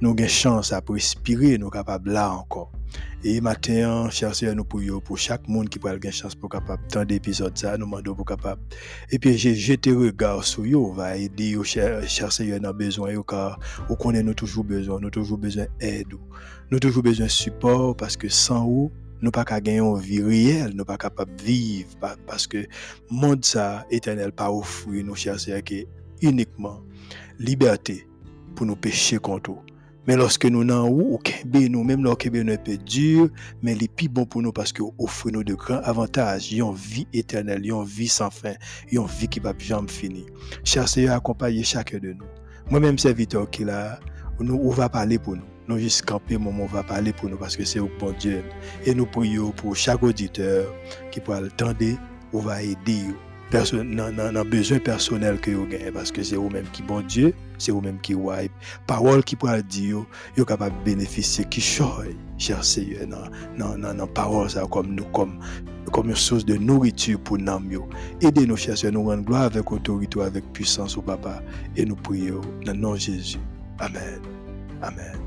nous 0.01 0.11
avons 0.11 0.29
chance 0.29 0.73
à 0.73 0.83
respirer, 0.87 1.57
nous 1.57 1.71
capables 1.71 2.11
là 2.11 2.33
encore. 2.33 2.71
Et 3.27 3.41
matin, 3.41 4.11
cher 4.11 4.35
Seigneur, 4.35 4.55
nous 4.55 4.65
prions 4.65 5.01
pour 5.01 5.17
chaque 5.17 5.49
monde 5.49 5.71
qui 5.71 5.79
pourra 5.79 5.95
avoir 5.95 6.13
chance 6.13 6.35
pour 6.35 6.51
capable 6.51 6.87
tant 6.89 7.07
d'épisodes 7.07 7.57
ça, 7.57 7.79
nous 7.79 7.87
demandons 7.87 8.15
pour 8.15 8.27
capable. 8.27 8.61
Et 9.11 9.19
puis 9.19 9.39
j'ai 9.39 9.55
jeté 9.55 9.93
regard 9.93 10.45
sur 10.45 10.63
eux, 10.63 10.95
va 10.95 11.17
aider 11.17 11.57
cher, 11.65 12.07
cher 12.07 12.31
Seigneur 12.31 12.61
dans 12.61 12.75
besoin 12.75 13.15
car 13.27 13.59
on 13.89 13.95
connaît 13.95 14.23
nous 14.23 14.35
toujours 14.35 14.65
besoin, 14.65 15.01
nous 15.01 15.09
toujours 15.09 15.39
besoin 15.39 15.65
d'aide, 15.81 16.09
nous 16.71 16.79
toujours 16.79 17.03
besoin 17.03 17.25
de 17.25 17.31
support 17.31 17.97
parce 17.97 18.15
que 18.15 18.29
sans 18.29 18.67
vous 18.67 18.93
nous 19.23 19.31
pas 19.31 19.47
qu'à 19.47 19.59
gagner 19.59 19.79
une 19.79 19.99
vie 19.99 20.21
réelle, 20.21 20.75
nous 20.75 20.85
pas 20.85 20.99
capable 20.99 21.35
de 21.37 21.45
vivre 21.45 21.89
parce 22.27 22.47
que 22.47 22.67
monde 23.09 23.43
ça 23.43 23.87
éternel 23.91 24.33
pas 24.33 24.53
offrir 24.53 25.03
nous 25.03 25.15
cher 25.15 25.41
Seigneur 25.41 25.63
qui 25.63 25.87
uniquement 26.21 26.83
liberté 27.39 28.07
pour 28.55 28.67
nous 28.67 28.77
pécher 28.77 29.17
contre 29.17 29.53
vous. 29.53 29.63
Mais 30.07 30.17
lorsque 30.17 30.45
nous 30.45 30.65
n'en 30.65 30.89
ou 30.89 31.19
nous, 31.45 31.85
même 31.85 32.03
lorsque 32.03 32.27
nous 32.27 32.53
un 32.53 32.57
peu 32.57 32.77
dur, 32.77 33.29
mais 33.63 33.75
les 33.75 33.89
plus 33.89 34.09
bon 34.09 34.27
pour 34.27 34.43
nous 34.43 34.53
parce 34.53 34.73
que 34.73 34.83
offre 34.99 35.31
nous 35.31 35.45
de 35.45 35.55
grands 35.55 35.81
avantages. 35.83 36.53
Une 36.53 36.75
vie 36.75 37.07
éternelle, 37.13 37.65
une 37.65 37.85
vie 37.85 38.09
sans 38.09 38.31
fin, 38.31 38.55
une 38.91 39.07
vie 39.07 39.29
qui 39.29 39.41
va 39.41 39.53
jamais 39.59 39.89
finir. 39.89 40.25
Cher 40.65 40.89
Seigneur, 40.89 41.17
accompagner 41.17 41.63
chacun 41.63 41.99
de 41.99 42.13
nous. 42.13 42.27
Moi-même, 42.71 42.99
serviteur 42.99 43.49
qui 43.51 43.65
là, 43.65 43.99
nous, 44.41 44.61
on 44.63 44.71
va 44.71 44.89
parler 44.89 45.19
pour 45.19 45.37
nous. 45.37 45.45
Nous 45.69 45.79
juste 45.79 46.05
camper, 46.05 46.37
on 46.37 46.67
va 46.67 46.83
parler 46.83 47.13
pour 47.15 47.31
nous 47.31 47.39
parce 47.39 47.57
que 47.57 47.65
c'est 47.65 47.79
au 47.81 47.89
bon 47.99 48.15
Dieu. 48.19 48.43
Et 48.85 48.95
nous 48.95 49.07
prions 49.07 49.51
pour 49.53 49.75
chaque 49.75 50.03
auditeur 50.03 50.71
qui 51.11 51.21
pourra 51.21 51.41
le 51.41 51.51
tendre, 51.51 51.97
on 52.35 52.41
va 52.41 52.63
aider 52.63 53.05
nan 53.55 54.49
bezwen 54.51 54.81
personel 54.83 55.39
ke 55.39 55.53
yo 55.55 55.67
gen, 55.71 55.93
paske 55.95 56.25
se 56.25 56.35
yo 56.35 56.49
menm 56.51 56.67
ki 56.75 56.83
bon 56.89 57.05
Diyo, 57.07 57.31
se 57.59 57.71
yo 57.71 57.81
menm 57.85 58.01
ki 58.05 58.17
waj, 58.19 58.49
parol 58.91 59.23
ki 59.27 59.39
pral 59.41 59.63
di 59.67 59.91
yo, 59.93 60.05
yo 60.39 60.47
kapab 60.49 60.75
benefisye 60.87 61.47
ki 61.53 61.63
choy, 61.65 62.15
cherse 62.39 62.83
yo 62.85 63.07
nan 63.09 64.07
parol 64.17 64.49
sa, 64.53 64.67
kom 64.71 64.95
nou, 64.97 65.07
kom 65.15 65.39
yon 66.11 66.19
sos 66.19 66.47
de 66.47 66.59
nouritur 66.59 67.21
pou 67.23 67.41
nam 67.41 67.69
yo. 67.73 67.85
Ede 68.25 68.47
nou 68.49 68.61
cherse, 68.61 68.91
nou 68.95 69.13
ren 69.13 69.25
gloa 69.27 69.49
avek 69.51 69.75
otorito, 69.77 70.25
avek 70.25 70.47
pwisans 70.57 70.99
ou 70.99 71.07
papa, 71.07 71.39
e 71.79 71.87
nou 71.87 71.99
priyo 72.07 72.43
nan 72.67 72.83
nan 72.83 72.99
Jezu. 72.99 73.43
Amen. 73.83 74.21
Amen. 74.83 75.21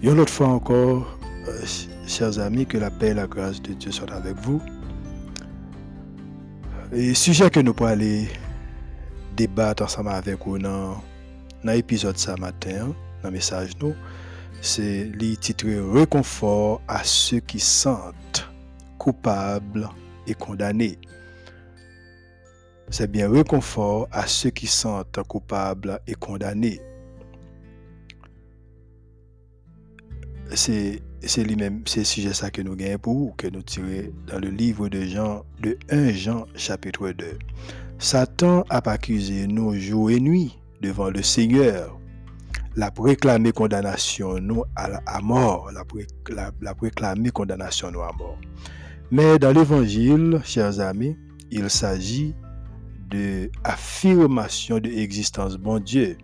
Yon 0.00 0.16
lot 0.16 0.30
fwa 0.32 0.54
ankor, 0.56 1.04
chers 2.06 2.38
amis, 2.38 2.64
que 2.64 2.78
la 2.78 2.90
paix 2.90 3.08
et 3.08 3.14
la 3.14 3.26
grâce 3.26 3.60
de 3.60 3.74
Dieu 3.74 3.92
soient 3.92 4.12
avec 4.14 4.34
vous. 4.40 4.60
Et 6.92 7.14
sujet 7.14 7.50
que 7.50 7.60
nous 7.60 7.74
aller 7.84 8.26
débattre 9.36 9.84
ensemble 9.84 10.08
avec 10.08 10.44
vous 10.44 10.58
dans, 10.58 11.00
l'épisode 11.62 12.18
ce 12.18 12.32
matin, 12.32 12.88
dans 13.22 13.28
le 13.28 13.30
message 13.30 13.70
nous, 13.80 13.94
c'est 14.60 15.04
le 15.04 15.36
titre 15.36 15.66
Réconfort 15.68 16.82
à 16.88 17.04
ceux 17.04 17.38
qui 17.38 17.60
sentent 17.60 18.50
coupables 18.98 19.88
et 20.26 20.34
condamnés. 20.34 20.98
C'est 22.90 23.08
bien 23.08 23.30
réconfort 23.30 24.08
à 24.10 24.26
ceux 24.26 24.50
qui 24.50 24.66
sentent 24.66 25.20
coupables 25.28 26.00
et 26.08 26.14
condamnés. 26.14 26.80
C'est 30.56 31.00
c'est 31.28 31.44
lui-même, 31.44 31.82
c'est 31.86 32.04
sujet 32.04 32.32
ça 32.32 32.50
que 32.50 32.62
nous 32.62 32.76
gagnons 32.76 32.98
pour 32.98 33.36
que 33.36 33.46
nous 33.46 33.62
tirons 33.62 34.12
dans 34.26 34.38
le 34.38 34.48
livre 34.48 34.88
de 34.88 35.02
Jean, 35.02 35.44
de 35.60 35.78
1 35.90 36.12
Jean 36.12 36.46
chapitre 36.54 37.10
2. 37.10 37.38
Satan 37.98 38.64
a 38.70 38.78
accusé 38.90 39.46
nous 39.46 39.74
jour 39.74 40.10
et 40.10 40.20
nuit 40.20 40.58
devant 40.80 41.10
le 41.10 41.22
Seigneur. 41.22 41.98
La 42.76 42.90
réclamé 42.98 43.52
condamnation 43.52 44.38
nous 44.40 44.64
à, 44.76 45.20
mort, 45.20 45.70
la 45.72 46.74
condamnation 47.32 47.90
nous 47.90 48.00
à 48.00 48.12
mort. 48.16 48.38
Mais 49.10 49.38
dans 49.38 49.52
l'évangile, 49.52 50.40
chers 50.44 50.80
amis, 50.80 51.16
il 51.50 51.68
s'agit 51.68 52.34
de 53.10 53.50
affirmation 53.64 54.78
de 54.78 54.88
l'existence 54.88 55.56
bon 55.56 55.80
Dieu 55.80 56.16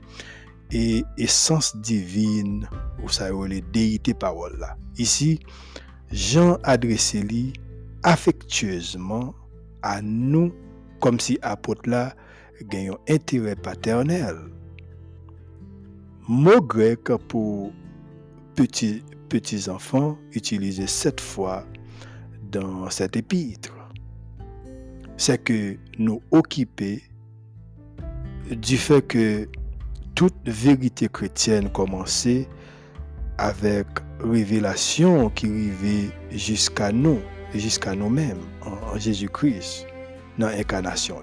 et 0.73 1.05
essence 1.17 1.77
divine 1.77 2.69
ou 3.03 3.09
ça 3.09 3.31
les 3.49 3.61
déité 3.61 4.15
parole. 4.15 4.65
Ici, 4.99 5.41
Jean 6.11 6.59
adressé 6.63 7.23
lui 7.23 7.53
affectueusement 8.03 9.35
à 9.83 10.01
nous 10.03 10.53
comme 11.01 11.21
si 11.21 11.39
apôtre 11.43 11.89
là 11.89 12.15
un 12.73 12.97
intérêt 13.09 13.57
paternel. 13.57 14.37
Mot 16.29 16.61
grec 16.61 17.05
pour 17.29 17.73
petits, 18.55 19.03
petits 19.29 19.69
enfants 19.69 20.19
utilisé 20.33 20.87
sept 20.87 21.21
fois 21.21 21.65
dans 22.51 22.89
cet 22.91 23.17
épître. 23.17 23.73
C'est 25.17 25.43
que 25.43 25.77
nous 25.99 26.21
occuper 26.31 27.03
du 28.51 28.77
fait 28.77 29.03
que 29.03 29.49
toute 30.17 30.35
vérité 30.47 31.09
chrétienne 31.09 31.69
commençait 31.71 32.49
avec 33.37 33.87
révélation 34.21 35.29
qui 35.29 35.47
arrivait 35.47 36.11
jusqu'à 36.31 36.91
nous, 36.91 37.19
jusqu'à 37.55 37.95
nous-mêmes, 37.95 38.41
en, 38.63 38.99
Jésus-Christ, 38.99 39.87
dans 40.39 40.49
l'incarnation. 40.49 41.17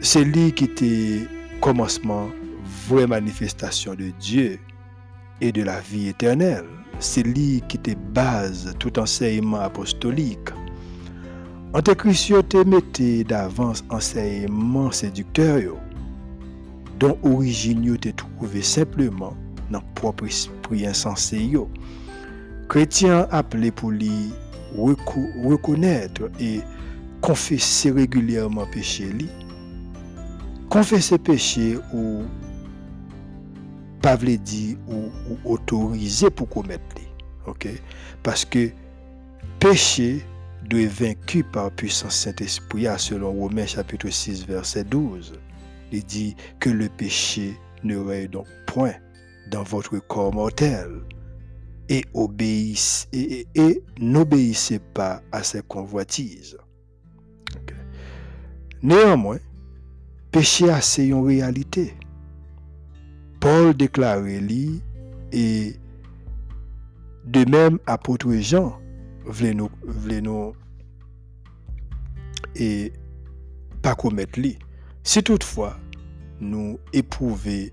C'est 0.00 0.24
lui 0.24 0.52
qui 0.52 0.64
était 0.64 1.20
commencement, 1.60 2.28
vraie 2.88 3.06
manifestation 3.06 3.94
de 3.94 4.10
Dieu 4.18 4.58
et 5.40 5.52
de 5.52 5.62
la 5.62 5.80
vie 5.80 6.08
éternelle. 6.08 6.66
C'est 6.98 7.22
lui 7.22 7.62
qui 7.68 7.76
était 7.76 7.94
base 7.94 8.74
tout 8.80 8.98
enseignement 8.98 9.60
apostolique. 9.60 10.48
Antéchrist 11.74 12.48
te 12.48 12.64
mettait 12.64 13.22
d'avance 13.22 13.84
enseignement 13.90 14.90
séducteur 14.90 15.76
dont 16.98 17.18
origine 17.22 17.96
te 17.98 18.08
trouvé 18.10 18.62
simplement 18.62 19.36
dans 19.70 19.82
propre 19.94 20.26
esprit 20.26 20.86
insensé 20.86 21.38
yo. 21.38 21.68
Chrétien 22.68 23.28
appelé 23.30 23.70
pour 23.70 23.90
lui 23.90 24.32
reconnaître 24.76 26.30
et 26.40 26.60
confesser 27.20 27.90
régulièrement 27.90 28.66
péché 28.66 29.12
li. 29.12 29.28
Confesser 30.68 31.18
péché 31.18 31.78
ou 31.92 32.22
pas 34.02 34.16
dit 34.16 34.76
ou, 34.88 35.10
ou 35.30 35.52
autorisé 35.52 36.30
pour 36.30 36.48
commettre 36.48 36.84
li. 36.96 37.06
OK? 37.46 37.68
Parce 38.22 38.44
que 38.44 38.70
péché 39.60 40.24
doit 40.68 40.80
être 40.80 40.92
vaincu 40.92 41.44
par 41.44 41.70
puissance 41.70 42.16
Saint-Esprit 42.16 42.86
selon 42.98 43.32
Romains 43.32 43.66
chapitre 43.66 44.08
6 44.08 44.46
verset 44.46 44.84
12. 44.84 45.34
Il 45.92 46.04
dit 46.04 46.36
que 46.60 46.70
le 46.70 46.88
péché 46.88 47.58
ne 47.84 47.96
règne 47.96 48.28
donc 48.28 48.46
point 48.66 48.94
dans 49.50 49.62
votre 49.62 49.98
corps 49.98 50.34
mortel 50.34 51.02
et, 51.88 52.04
et, 53.54 53.82
n'obéissez 54.00 54.78
pas 54.78 55.22
à 55.32 55.42
ses 55.42 55.62
convoitises. 55.62 56.56
Néanmoins, 58.82 59.38
péché 60.32 60.68
a 60.68 60.80
c'est 60.80 61.06
une 61.06 61.24
réalité. 61.24 61.94
Paul 63.40 63.74
déclare 63.74 64.20
lui 64.20 64.82
et 65.32 65.76
de 67.24 67.48
même 67.48 67.78
apôtre 67.86 68.32
Jean 68.32 68.78
voulait 69.24 69.54
nous, 69.54 69.70
nous 70.22 70.52
et 72.54 72.92
pas 73.82 73.94
commettre 73.94 74.40
lui. 74.40 74.58
Si 75.06 75.22
toutefois 75.22 75.76
nous 76.40 76.80
éprouvons 76.92 77.68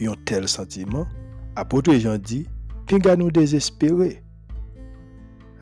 un 0.00 0.14
tel 0.24 0.48
sentiment, 0.48 1.06
apôtre 1.54 1.94
Jean 1.94 2.18
dit, 2.18 2.48
pinga 2.88 3.14
nous 3.14 3.30
désespérer. 3.30 4.20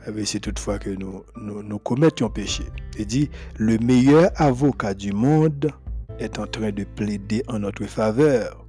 Eh 0.06 0.24
c'est 0.24 0.40
toutefois 0.40 0.78
que 0.78 0.88
nous, 0.88 1.22
nous, 1.36 1.78
commettons 1.78 2.30
péché. 2.30 2.64
Il 2.98 3.04
dit, 3.04 3.28
le 3.58 3.76
meilleur 3.76 4.30
avocat 4.36 4.94
du 4.94 5.12
monde 5.12 5.70
est 6.18 6.38
en 6.38 6.46
train 6.46 6.72
de 6.72 6.84
plaider 6.84 7.42
en 7.48 7.58
notre 7.58 7.84
faveur. 7.84 8.66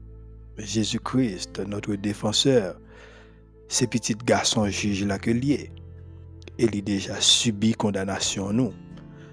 Jésus-Christ, 0.58 1.62
notre 1.66 1.96
défenseur, 1.96 2.78
ces 3.70 3.88
petits 3.88 4.16
garçons 4.26 4.68
jugent 4.68 5.06
la 5.06 5.20
que 5.20 5.32
lié. 5.32 5.72
Il 6.58 6.78
a 6.78 6.82
déjà 6.82 7.16
subi 7.22 7.72
condamnation 7.72 8.52
nous. 8.52 8.74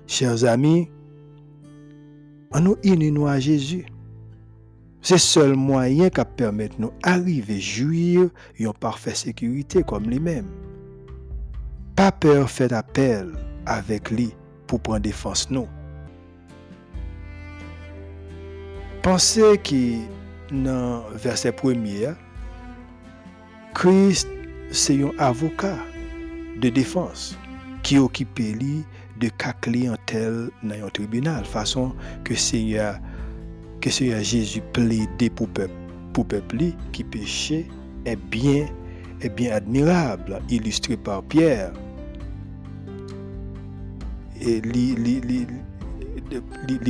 Chers 0.06 0.44
amis, 0.44 0.88
on 2.52 2.60
nous 2.60 2.76
unissons 2.82 3.26
à 3.26 3.38
Jésus. 3.38 3.86
C'est 5.00 5.14
le 5.14 5.18
seul 5.20 5.54
moyen 5.54 6.10
qui 6.10 6.20
permet 6.36 6.70
nous 6.78 6.90
d'arriver 7.02 7.56
à 7.56 7.60
jouir 7.60 8.30
une 8.58 8.72
parfaite 8.72 9.16
sécurité 9.16 9.82
comme 9.82 10.08
lui-même. 10.08 10.46
Pas 11.94 12.12
peur, 12.12 12.50
fait 12.50 12.72
appel 12.72 13.32
avec 13.66 14.10
lui 14.10 14.34
pour 14.66 14.80
prendre 14.80 15.00
défense 15.00 15.50
nous. 15.50 15.66
Pensez 19.02 19.58
que 19.58 19.96
dans 20.52 21.04
le 21.10 21.16
verset 21.16 21.52
premier, 21.52 22.08
Christ, 23.74 24.28
c'est 24.70 25.02
un 25.02 25.10
avocat 25.18 25.78
de 26.60 26.68
défense 26.68 27.38
qui 27.82 27.98
occupe 27.98 28.38
lui 28.38 28.84
de 29.20 29.28
cas 29.28 29.52
clientèle 29.60 30.50
dans 30.62 30.86
un 30.86 30.88
tribunal, 30.88 31.44
façon 31.44 31.92
que 32.24 32.34
Seigneur 32.34 32.98
que 33.80 33.90
Jésus 33.90 34.62
plaidait 34.72 35.30
pour 35.30 35.48
peuple, 35.48 35.72
pour 36.12 36.26
peuple 36.26 36.58
qui 36.92 37.04
péchait 37.04 37.66
est 38.04 38.16
bien, 38.16 38.66
bien 39.36 39.52
admirable, 39.52 40.40
illustré 40.48 40.96
par 40.96 41.22
Pierre. 41.22 41.72
Et 44.40 44.60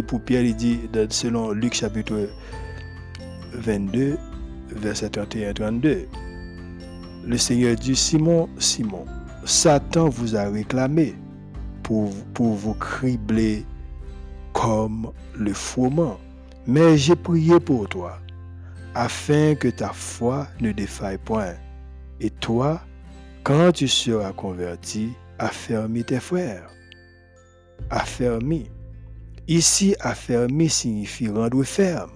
pour 0.07 0.21
Pierre, 0.23 0.43
il 0.43 0.57
dit, 0.57 0.81
selon 1.11 1.53
Luc 1.53 1.75
chapitre 1.75 2.29
22, 3.55 4.17
verset 4.71 5.09
31-32, 5.09 6.07
le 7.27 7.39
Seigneur 7.39 7.77
dit, 7.77 7.97
Simon, 7.97 8.49
Simon, 8.59 9.05
Satan 9.45 10.09
vous 10.09 10.37
a 10.37 10.49
réclamé 10.49 11.15
pour, 12.35 12.55
vous 12.55 12.75
cribler 12.75 13.65
comme 14.53 15.11
le 15.35 15.55
froment. 15.55 16.19
Mais 16.67 16.99
j'ai 16.99 17.17
prié 17.17 17.59
pour 17.59 17.89
toi, 17.89 18.19
afin 18.95 19.55
que 19.55 19.69
ta 19.69 19.93
foi 19.95 20.49
ne 20.61 20.73
défaille 20.73 21.17
point. 21.17 21.55
Et 22.21 22.29
toi, 22.29 22.83
quand 23.43 23.73
tu 23.73 23.89
seras 23.89 24.33
converti, 24.33 25.15
affermis 25.39 26.05
tes 26.05 26.21
frères. 26.21 26.69
Affermis. 27.89 28.71
Ici, 29.47 29.95
affermi 30.01 30.69
signifie 30.69 31.29
rendre 31.29 31.63
ferme. 31.63 32.11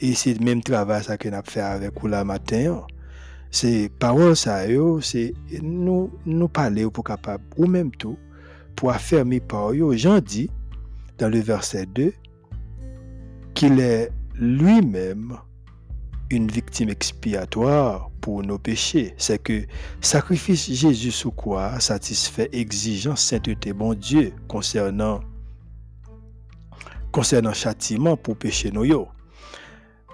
Et 0.00 0.14
c'est 0.14 0.32
le 0.32 0.42
même 0.42 0.62
travail 0.62 1.04
ça 1.04 1.18
qu'on 1.18 1.32
a 1.32 1.42
fait 1.42 1.60
avec 1.60 2.00
vous 2.00 2.06
la 2.06 2.24
matin. 2.24 2.86
C'est 3.50 3.90
parole 3.98 4.34
ça, 4.34 4.60
c'est 5.02 5.34
nous, 5.60 6.10
nous 6.24 6.48
parler 6.48 6.88
pour 6.90 7.04
capable, 7.04 7.44
ou 7.58 7.66
même 7.66 7.90
tout, 7.90 8.16
pour 8.76 8.90
affermir 8.90 9.40
par 9.48 9.72
eux. 9.72 9.96
Jean 9.96 10.20
dit, 10.20 10.50
dans 11.18 11.28
le 11.28 11.40
verset 11.40 11.86
2, 11.86 12.12
qu'il 13.54 13.80
est 13.80 14.10
lui-même 14.34 15.38
une 16.30 16.48
victime 16.48 16.90
expiatoire 16.90 18.10
pour 18.20 18.42
nos 18.42 18.58
péchés. 18.58 19.14
C'est 19.16 19.42
que 19.42 19.64
sacrifice 20.00 20.70
Jésus 20.70 21.12
sous 21.12 21.30
quoi 21.30 21.80
satisfait 21.80 22.48
exigence 22.52 23.22
sainteté 23.22 23.72
bon 23.72 23.94
Dieu 23.94 24.32
concernant 24.48 25.20
concernant 27.12 27.54
châtiment 27.54 28.16
pour 28.16 28.36
péché 28.36 28.70
nous 28.70 29.06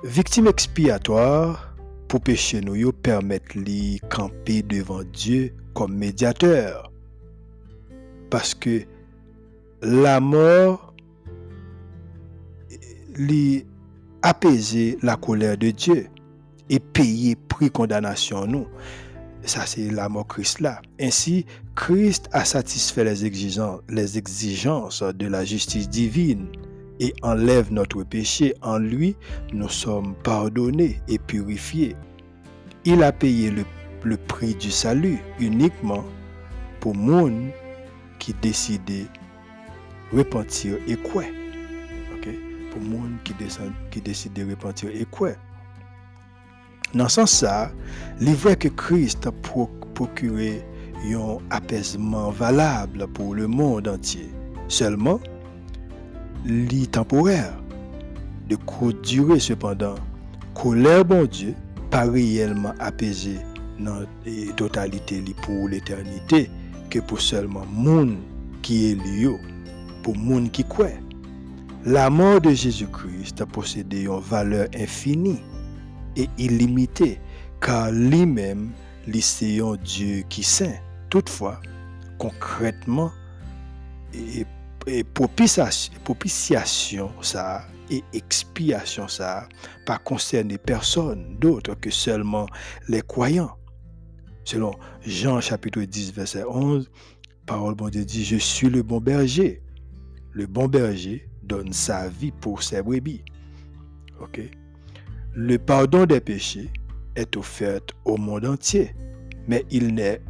Victime 0.04 0.46
expiatoire 0.46 1.74
pour 2.06 2.20
péché 2.20 2.60
nous 2.60 2.92
permettre 2.92 3.56
lui 3.56 4.00
camper 4.10 4.62
devant 4.62 5.02
Dieu 5.02 5.54
comme 5.74 5.96
médiateur. 5.96 6.91
Parce 8.32 8.54
que 8.54 8.80
la 9.82 10.18
mort 10.18 10.94
lui 13.14 13.66
apaiser 14.22 14.96
la 15.02 15.16
colère 15.16 15.58
de 15.58 15.70
Dieu 15.70 16.06
et 16.70 16.80
payer 16.80 17.36
prix 17.36 17.70
condamnation 17.70 18.46
nous. 18.46 18.66
Ça, 19.44 19.66
c'est 19.66 19.90
la 19.90 20.08
mort 20.08 20.26
Christ 20.26 20.60
là. 20.60 20.80
Ainsi, 20.98 21.44
Christ 21.74 22.30
a 22.32 22.46
satisfait 22.46 23.04
les 23.04 23.26
exigences, 23.26 23.80
les 23.90 24.16
exigences 24.16 25.02
de 25.02 25.26
la 25.26 25.44
justice 25.44 25.90
divine 25.90 26.46
et 27.00 27.12
enlève 27.20 27.70
notre 27.70 28.02
péché. 28.02 28.54
En 28.62 28.78
lui, 28.78 29.14
nous 29.52 29.68
sommes 29.68 30.14
pardonnés 30.24 31.02
et 31.06 31.18
purifiés. 31.18 31.96
Il 32.86 33.02
a 33.02 33.12
payé 33.12 33.50
le, 33.50 34.16
prix 34.16 34.54
du 34.54 34.70
salut 34.70 35.18
uniquement 35.38 36.06
pour 36.80 36.96
monde 36.96 37.50
qui 38.22 38.32
décidait 38.34 39.06
repentir 40.12 40.76
et 40.86 40.94
quoi 40.94 41.24
pour 42.70 42.80
monde 42.80 43.16
qui, 43.24 43.34
qui 43.90 44.00
décide 44.00 44.32
de 44.32 44.48
repentir 44.48 44.90
et 44.94 45.04
quoi. 45.10 45.30
Dans 46.94 47.08
ce 47.08 47.26
sens 47.26 47.44
il 48.20 48.34
vrai 48.34 48.54
que 48.54 48.68
Christ 48.68 49.26
a 49.26 49.32
procuré 49.94 50.64
un 51.04 51.38
apaisement 51.50 52.30
valable 52.30 53.08
pour 53.08 53.34
le 53.34 53.48
monde 53.48 53.88
entier. 53.88 54.30
Seulement, 54.68 55.20
li 56.46 56.86
temporaire, 56.86 57.52
de 58.48 58.56
courte 58.56 59.02
durée 59.02 59.40
cependant, 59.40 59.96
colère 60.54 61.04
bon 61.04 61.26
Dieu, 61.26 61.54
pas 61.90 62.04
réellement 62.04 62.74
apaisé 62.78 63.38
dans 63.80 64.00
la 64.00 64.52
totalité 64.54 65.22
pour 65.42 65.68
l'éternité, 65.68 66.48
que 66.92 66.98
pour 66.98 67.22
seulement 67.22 67.64
monde 67.72 68.18
qui 68.60 68.90
est 68.90 68.94
lié, 68.94 69.34
pour 70.02 70.14
monde 70.14 70.50
qui 70.50 70.62
croit. 70.62 70.98
la 71.86 72.10
mort 72.10 72.38
de 72.42 72.50
Jésus-Christ 72.50 73.46
possédait 73.46 74.02
une 74.02 74.20
valeur 74.20 74.68
infinie 74.76 75.40
et 76.16 76.28
illimitée, 76.36 77.18
car 77.62 77.90
lui-même, 77.90 78.72
un 79.06 79.76
Dieu 79.82 80.22
qui 80.28 80.42
saint. 80.42 80.74
Toutefois, 81.08 81.62
concrètement, 82.18 83.10
et, 84.12 84.44
propitiation, 86.04 87.10
ça 87.22 87.64
et 87.90 88.04
expiation 88.12 89.08
ça 89.08 89.48
pas 89.86 89.96
concerner 89.96 90.58
personne 90.58 91.36
d'autre 91.38 91.74
que 91.74 91.90
seulement 91.90 92.46
les 92.88 93.00
croyants. 93.00 93.56
Selon 94.44 94.72
Jean 95.06 95.40
chapitre 95.40 95.82
10 95.82 96.12
verset 96.12 96.44
11, 96.44 96.90
parole 97.46 97.74
bon 97.74 97.88
Dieu 97.88 98.04
dit 98.04 98.24
je 98.24 98.36
suis 98.36 98.68
le 98.68 98.82
bon 98.82 99.00
berger. 99.00 99.62
Le 100.32 100.46
bon 100.46 100.66
berger 100.68 101.28
donne 101.42 101.72
sa 101.72 102.08
vie 102.08 102.32
pour 102.32 102.62
ses 102.62 102.82
brebis. 102.82 103.22
Le 105.34 105.56
pardon 105.58 106.06
des 106.06 106.20
péchés 106.20 106.70
est 107.16 107.36
offert 107.36 107.80
au 108.04 108.16
monde 108.16 108.46
entier, 108.46 108.94
mais 109.48 109.64
il 109.70 109.94
n'est 109.94 110.20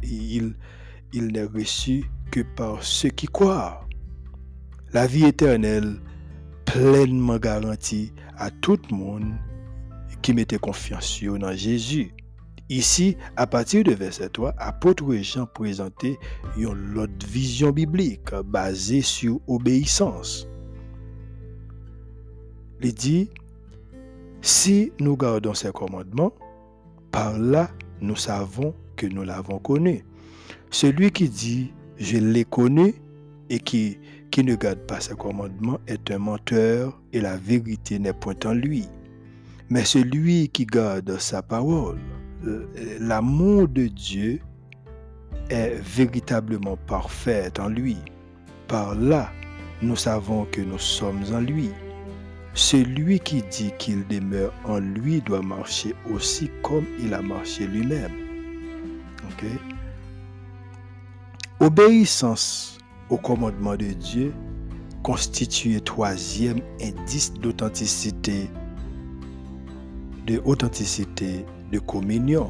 reçu 1.43 2.05
que 2.31 2.41
par 2.55 2.83
ceux 2.83 3.09
qui 3.09 3.27
croient. 3.27 3.87
La 4.93 5.07
vie 5.07 5.25
éternelle 5.25 5.99
pleinement 6.65 7.37
garantie 7.37 8.13
à 8.37 8.49
tout 8.49 8.79
le 8.89 8.95
monde 8.95 9.33
qui 10.21 10.33
mettait 10.33 10.57
confiance 10.57 11.21
dans 11.23 11.53
Jésus. 11.53 12.13
Ici, 12.69 13.17
à 13.35 13.45
partir 13.45 13.83
de 13.83 13.91
verset 13.91 14.29
3, 14.29 14.53
apôtre 14.57 15.13
Jean 15.15 15.45
présentait 15.45 16.17
une 16.57 16.97
autre 16.97 17.27
vision 17.27 17.71
biblique 17.71 18.33
basée 18.45 19.01
sur 19.01 19.39
obéissance. 19.47 20.47
Il 22.81 22.93
dit, 22.93 23.29
si 24.41 24.91
nous 24.99 25.15
gardons 25.15 25.53
ses 25.53 25.71
commandements, 25.71 26.33
par 27.11 27.37
là, 27.37 27.69
nous 28.01 28.15
savons 28.15 28.73
que 28.95 29.07
nous 29.07 29.23
l'avons 29.23 29.59
connu. 29.59 30.03
Celui 30.69 31.11
qui 31.11 31.29
dit, 31.29 31.71
je 31.97 32.17
l'ai 32.17 32.43
connu, 32.43 32.95
et 33.49 33.59
qui, 33.59 33.99
qui 34.31 34.43
ne 34.43 34.55
garde 34.55 34.79
pas 34.79 34.99
ses 34.99 35.15
commandements 35.15 35.79
est 35.87 36.11
un 36.11 36.17
menteur, 36.17 36.99
et 37.11 37.21
la 37.21 37.37
vérité 37.37 37.99
n'est 37.99 38.13
point 38.13 38.35
en 38.45 38.53
lui. 38.53 38.87
Mais 39.69 39.85
celui 39.85 40.49
qui 40.49 40.65
garde 40.65 41.17
sa 41.19 41.41
parole, 41.41 41.99
l'amour 42.99 43.67
de 43.67 43.87
Dieu 43.87 44.39
est 45.49 45.75
véritablement 45.75 46.77
parfait 46.77 47.51
en 47.59 47.69
lui. 47.69 47.97
Par 48.67 48.95
là, 48.95 49.31
nous 49.81 49.95
savons 49.95 50.45
que 50.45 50.61
nous 50.61 50.79
sommes 50.79 51.23
en 51.33 51.39
lui. 51.39 51.69
Celui 52.53 53.19
qui 53.19 53.41
dit 53.43 53.71
qu'il 53.79 54.07
demeure 54.07 54.53
en 54.63 54.79
lui 54.79 55.21
doit 55.21 55.41
marcher 55.41 55.95
aussi 56.13 56.49
comme 56.61 56.85
il 56.99 57.13
a 57.13 57.21
marché 57.21 57.65
lui-même. 57.67 58.11
Obéissance 61.59 62.77
au 63.09 63.17
commandement 63.17 63.75
de 63.75 63.85
Dieu 63.85 64.33
constitue 65.01 65.81
troisième 65.81 66.59
indice 66.81 67.33
d'authenticité, 67.33 68.49
de 70.27 70.41
authenticité 70.45 71.45
de 71.71 71.79
communion. 71.79 72.49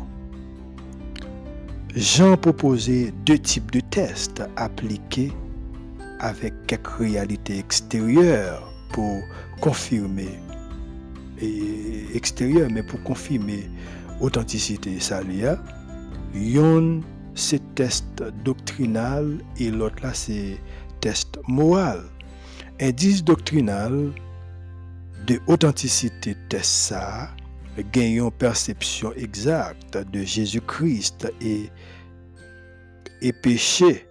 Jean 1.95 2.37
proposait 2.37 3.13
deux 3.25 3.37
types 3.37 3.71
de 3.71 3.79
tests 3.79 4.43
appliqués 4.55 5.31
avec 6.19 6.53
quelques 6.67 6.87
réalités 6.97 7.59
extérieures 7.59 8.71
pour 8.93 9.21
confirmer 9.61 10.39
et 11.41 12.05
extérieure 12.15 12.69
mais 12.71 12.83
pour 12.83 13.01
confirmer 13.03 13.69
authenticité 14.21 14.99
salia 14.99 15.61
yon 16.33 17.01
c'est 17.35 17.61
test 17.75 18.23
doctrinal 18.45 19.39
et 19.57 19.69
l'autre 19.71 20.03
là 20.03 20.13
c'est 20.13 20.57
test 21.01 21.39
moral 21.47 22.01
indice 22.79 23.23
doctrinal 23.23 24.11
de 25.27 25.39
authenticité 25.47 26.35
test 26.49 26.65
ça 26.65 27.29
gagnons 27.81 28.31
perception 28.31 29.11
exacte 29.13 29.97
de 29.97 30.21
Jésus-Christ 30.21 31.31
et, 31.41 31.69
et 33.21 33.33
péché 33.33 34.07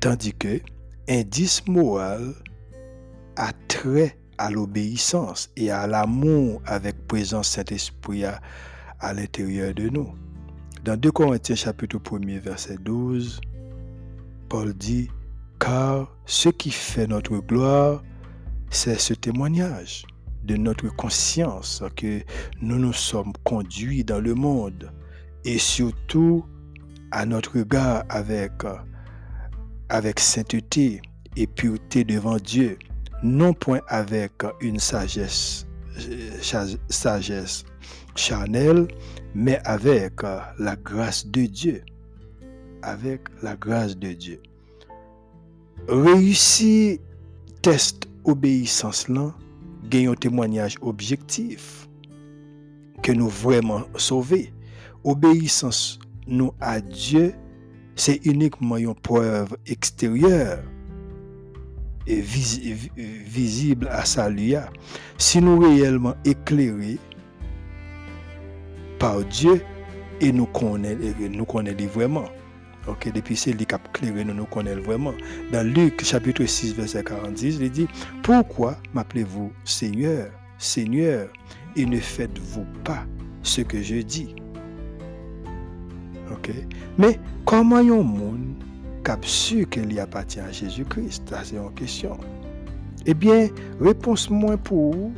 tandis 0.00 0.32
que 0.32 0.60
indice 1.08 1.66
moral 1.66 2.34
a 3.36 3.52
trait 3.68 4.16
à 4.38 4.50
l'obéissance 4.50 5.50
et 5.56 5.70
à 5.70 5.86
l'amour 5.86 6.62
avec 6.64 7.06
présence 7.06 7.50
Saint-Esprit 7.50 8.24
à, 8.24 8.40
à 9.00 9.12
l'intérieur 9.12 9.74
de 9.74 9.88
nous. 9.88 10.14
Dans 10.84 10.96
2 10.96 11.10
Corinthiens 11.12 11.56
chapitre 11.56 12.00
1 12.10 12.38
verset 12.38 12.78
12, 12.80 13.40
Paul 14.48 14.72
dit, 14.72 15.10
car 15.58 16.16
ce 16.24 16.48
qui 16.48 16.70
fait 16.70 17.06
notre 17.06 17.36
gloire, 17.38 18.02
c'est 18.70 18.98
ce 18.98 19.12
témoignage 19.12 20.06
de 20.50 20.56
notre 20.56 20.88
conscience 20.88 21.80
que 21.94 22.22
nous 22.60 22.76
nous 22.76 22.92
sommes 22.92 23.32
conduits 23.44 24.02
dans 24.02 24.18
le 24.18 24.34
monde 24.34 24.90
et 25.44 25.58
surtout 25.58 26.44
à 27.12 27.24
notre 27.24 27.58
regard 27.58 28.02
avec, 28.08 28.52
avec 29.88 30.18
sainteté 30.18 31.00
et 31.36 31.46
pureté 31.46 32.02
devant 32.02 32.38
Dieu 32.38 32.76
non 33.22 33.52
point 33.52 33.80
avec 33.86 34.32
une 34.60 34.80
sagesse, 34.80 35.66
sagesse 36.88 37.64
charnelle, 38.16 38.88
mais 39.32 39.60
avec 39.64 40.22
la 40.58 40.74
grâce 40.74 41.24
de 41.28 41.46
Dieu. 41.46 41.84
Avec 42.82 43.20
la 43.42 43.54
grâce 43.54 43.96
de 43.96 44.14
Dieu. 44.14 44.40
Réussir 45.86 46.98
test 47.62 48.08
obéissance 48.24 49.06
là, 49.08 49.32
gagne 49.90 50.08
un 50.08 50.14
témoignage 50.14 50.76
objectif 50.80 51.88
que 53.02 53.12
nous 53.12 53.28
vraiment 53.28 53.82
sauvés. 53.96 54.52
Obéissance 55.04 55.98
nous 56.26 56.52
à 56.60 56.80
Dieu, 56.80 57.34
c'est 57.96 58.24
uniquement 58.24 58.76
une 58.76 58.94
preuve 58.94 59.56
extérieure 59.66 60.62
visible 62.06 63.88
à 63.90 64.04
salut. 64.04 64.54
Si 65.18 65.40
nous 65.40 65.58
réellement 65.58 66.14
éclairés 66.24 66.98
par 68.98 69.24
Dieu 69.24 69.62
et 70.20 70.32
nous 70.32 70.46
connaissons 70.46 71.14
nous 71.30 71.44
connaissons 71.44 71.88
vraiment. 71.92 72.24
Ok, 72.86 73.12
depuis 73.12 73.36
c'est 73.36 73.52
lui 73.52 73.66
qui 73.66 73.74
a 73.74 73.80
nous 74.24 74.34
nous 74.34 74.46
connaissons 74.46 74.80
vraiment. 74.80 75.12
Dans 75.52 75.66
Luc 75.66 76.02
chapitre 76.02 76.44
6, 76.44 76.74
verset 76.74 77.04
40, 77.04 77.40
il 77.42 77.70
dit, 77.70 77.86
Pourquoi 78.22 78.76
m'appelez-vous 78.94 79.52
Seigneur, 79.64 80.30
Seigneur, 80.58 81.28
et 81.76 81.84
ne 81.84 81.98
faites-vous 81.98 82.64
pas 82.82 83.04
ce 83.42 83.60
que 83.60 83.82
je 83.82 83.96
dis? 83.96 84.34
Ok, 86.32 86.50
mais 86.96 87.18
comment 87.44 87.76
un 87.76 88.02
monde 88.02 88.54
cap 89.04 89.24
sûr 89.24 89.68
qu'il 89.68 89.92
y 89.92 90.00
appartient 90.00 90.40
à 90.40 90.50
Jésus-Christ? 90.50 91.34
C'est 91.44 91.56
une 91.56 91.74
question. 91.74 92.18
Eh 93.06 93.14
bien, 93.14 93.48
réponse 93.80 94.30
moins 94.30 94.56
pour 94.56 94.94
vous, 94.94 95.12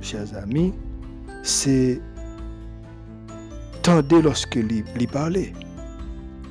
chers 0.00 0.36
amis, 0.36 0.72
c'est 1.42 2.00
tendez 3.82 4.22
lorsque 4.22 4.56
lui, 4.56 4.84
parlait. 5.06 5.52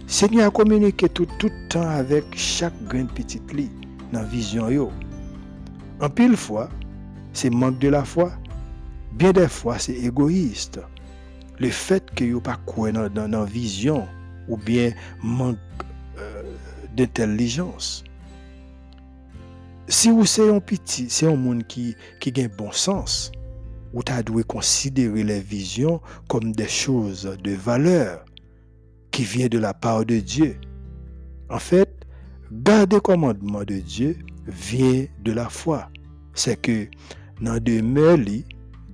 Seigneur 0.10 0.48
a 0.48 0.50
communiqué 0.50 1.08
tout, 1.08 1.28
tout 1.38 1.52
temps 1.70 1.88
avec 1.88 2.26
chaque 2.36 2.74
grain 2.86 3.06
petite 3.06 3.54
lit 3.54 3.70
dans 4.12 4.22
la 4.22 4.26
vision. 4.26 4.68
Yo. 4.68 4.90
En 6.02 6.10
pile 6.10 6.36
fois, 6.36 6.68
c'est 7.32 7.52
manque 7.52 7.78
de 7.78 7.90
la 7.90 8.04
foi. 8.04 8.32
Bien 9.14 9.32
des 9.32 9.48
fois, 9.48 9.78
c'est 9.78 9.94
égoïste. 9.94 10.80
Le 11.60 11.70
fait 11.70 12.10
que 12.16 12.24
vous 12.24 12.42
pas 12.42 12.58
croire 12.66 12.92
dans 13.12 13.28
la 13.28 13.46
vision 13.46 14.08
ou 14.48 14.58
bien 14.58 14.94
manque 15.22 15.58
d'intelligence. 16.98 18.04
Si 19.88 20.10
vous 20.10 20.26
c'est 20.26 20.50
un 20.50 20.60
petit, 20.60 21.08
c'est 21.12 21.28
un 21.28 21.36
monde 21.36 21.68
qui, 21.68 21.96
qui 22.20 22.34
a 22.42 22.48
bon 22.48 22.72
sens, 22.72 23.32
vous 23.94 24.02
devez 24.02 24.44
considérer 24.44 25.24
les 25.24 25.40
visions 25.40 26.02
comme 26.28 26.52
des 26.52 26.68
choses 26.68 27.38
de 27.44 27.52
valeur 27.52 28.26
qui 29.20 29.26
viennent 29.26 29.50
de 29.50 29.60
la 29.60 29.74
part 29.74 30.06
de 30.06 30.18
Dieu. 30.22 30.56
En 31.50 31.60
fait, 31.60 32.08
garder 32.54 33.02
commandement 33.02 33.66
de 33.66 33.80
Dieu 33.80 34.18
vient 34.48 35.08
de 35.26 35.34
la 35.34 35.50
foi. 35.50 35.90
C'est 36.34 36.56
que 36.56 36.88
dans 37.42 37.62
demeure 37.62 38.18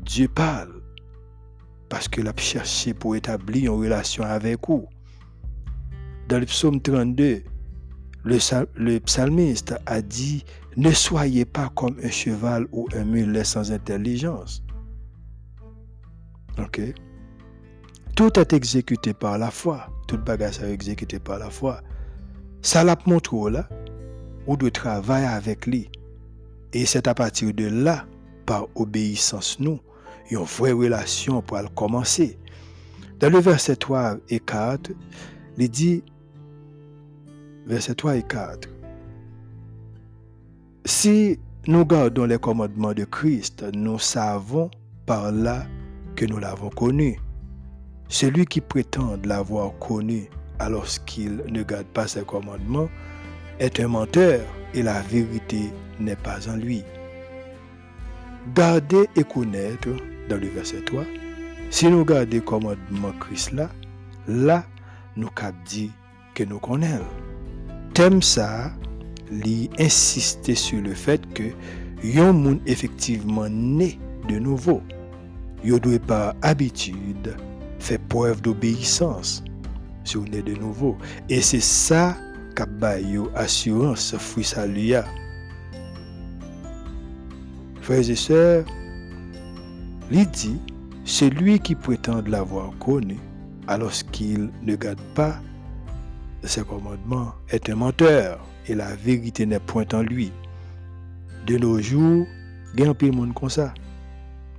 Dieu 0.04 0.28
parle. 0.28 0.82
Parce 1.90 2.08
que 2.08 2.22
l'a 2.22 2.34
cherché 2.38 2.96
pour 2.96 3.16
établir 3.16 3.72
une 3.72 3.80
relation 3.80 4.24
avec 4.24 4.68
vous. 4.68 4.88
Dans 6.28 6.40
le 6.40 6.48
psaume 6.48 6.82
32, 6.82 7.44
le, 8.24 8.98
psalmiste 8.98 9.76
a 9.86 10.02
dit, 10.02 10.44
Ne 10.76 10.90
soyez 10.90 11.46
pas 11.46 11.70
comme 11.76 11.98
un 12.04 12.10
cheval 12.10 12.66
ou 12.72 12.88
un 12.96 13.06
mulet 13.06 13.44
sans 13.44 13.72
intelligence. 13.72 14.64
Ok? 16.58 16.82
Tout 18.16 18.40
est 18.40 18.54
exécuté 18.54 19.14
par 19.14 19.38
la 19.38 19.52
foi. 19.52 19.88
Tout 20.08 20.18
bagage 20.18 20.60
est 20.60 20.72
exécuté 20.72 21.20
par 21.20 21.40
la 21.40 21.50
foi. 21.50 21.82
Ça 22.62 22.84
l'a 22.84 22.98
montré 23.06 23.52
là, 23.52 23.68
ou 24.48 24.58
de 24.58 24.70
travailler 24.70 25.28
avec 25.28 25.66
lui. 25.66 25.90
Et 26.74 26.86
c'est 26.86 27.08
à 27.08 27.14
partir 27.14 27.54
de 27.54 27.66
là, 27.66 28.06
par 28.46 28.68
obéissance 28.76 29.60
nous, 29.60 29.80
une 30.30 30.40
vraie 30.40 30.72
relation 30.72 31.42
pour 31.42 31.60
commencer. 31.74 32.38
Dans 33.20 33.32
le 33.32 33.40
verset 33.40 33.78
3 33.78 34.18
et 34.30 34.40
4, 34.40 34.92
il 35.58 35.70
dit, 35.70 36.04
verset 37.66 37.96
3 37.96 38.18
et 38.18 38.24
4, 38.24 38.70
si 40.86 41.40
nous 41.68 41.86
gardons 41.86 42.26
les 42.26 42.38
commandements 42.38 42.94
de 42.94 43.06
Christ, 43.06 43.66
nous 43.74 43.98
savons 43.98 44.70
par 45.06 45.32
là 45.32 45.66
que 46.16 46.26
nous 46.26 46.38
l'avons 46.38 46.70
connu. 46.70 47.18
Celui 48.08 48.46
qui 48.46 48.62
prétend 48.62 49.18
l'avoir 49.24 49.78
connu 49.80 50.30
alors 50.60 50.86
qu'il 51.06 51.42
ne 51.50 51.64
garde 51.64 51.88
pas 51.88 52.08
ses 52.08 52.24
commandements 52.24 52.90
est 53.60 53.80
un 53.80 53.88
menteur 53.88 54.42
et 54.74 54.84
la 54.84 55.02
vérité 55.02 55.72
n'est 56.00 56.16
pas 56.16 56.48
en 56.50 56.56
lui. 56.56 56.84
Garder 58.56 59.10
et 59.16 59.24
connaître, 59.24 59.90
dans 60.30 60.38
le 60.38 60.48
verset 60.48 60.82
3, 60.86 61.04
si 61.72 61.88
nous 61.88 62.06
gardons 62.06 62.42
commandement 62.42 63.12
Christ 63.20 63.52
là, 63.54 63.70
là, 64.28 64.64
nous 65.16 65.30
cap 65.30 65.56
dit 65.66 65.92
que 66.36 66.44
nous 66.44 66.60
connaissons. 66.60 67.04
Thème 67.94 68.22
ça, 68.22 68.72
lui 69.32 69.70
insister 69.80 70.54
sur 70.54 70.82
le 70.82 70.94
fait 70.94 71.22
que 71.34 71.44
yon 72.04 72.34
monde 72.34 72.60
effectivement 72.66 73.50
né 73.50 74.00
de 74.28 74.38
nouveau. 74.38 74.82
Yo 75.64 75.80
doit 75.80 76.00
par 76.00 76.36
habitude 76.42 77.36
faire 77.86 78.00
preuve 78.10 78.42
d'obéissance 78.42 79.44
si 80.04 80.18
on 80.18 80.24
de 80.24 80.60
nouveau. 80.60 80.98
Et 81.30 81.42
c'est 81.42 81.62
ça 81.62 82.18
qu'a 82.56 82.68
assurance 83.36 84.16
fruit 84.18 84.44
salut. 84.44 84.96
Frères 87.82 88.10
et 88.10 88.16
sœurs, 88.16 88.66
il 90.12 90.28
dit, 90.32 90.60
celui 91.04 91.60
qui 91.60 91.76
prétend 91.76 92.24
l'avoir 92.26 92.72
connu, 92.80 93.18
alors 93.68 93.92
qu'il 94.12 94.50
ne 94.64 94.76
garde 94.76 95.02
pas 95.14 95.36
ses 96.44 96.64
commandements, 96.64 97.34
est 97.50 97.70
un 97.70 97.76
menteur, 97.76 98.40
et 98.68 98.74
la 98.74 98.96
vérité 98.96 99.46
n'est 99.46 99.60
point 99.60 99.86
en 99.94 100.02
lui. 100.02 100.32
De 101.46 101.58
nos 101.58 101.80
jours, 101.80 102.26
il 102.74 102.84
y 102.84 102.88
a 102.88 102.90
un 102.90 102.94
peu 102.96 103.10
de 103.10 103.16
monde 103.16 103.34
comme 103.36 103.50
ça. 103.50 103.74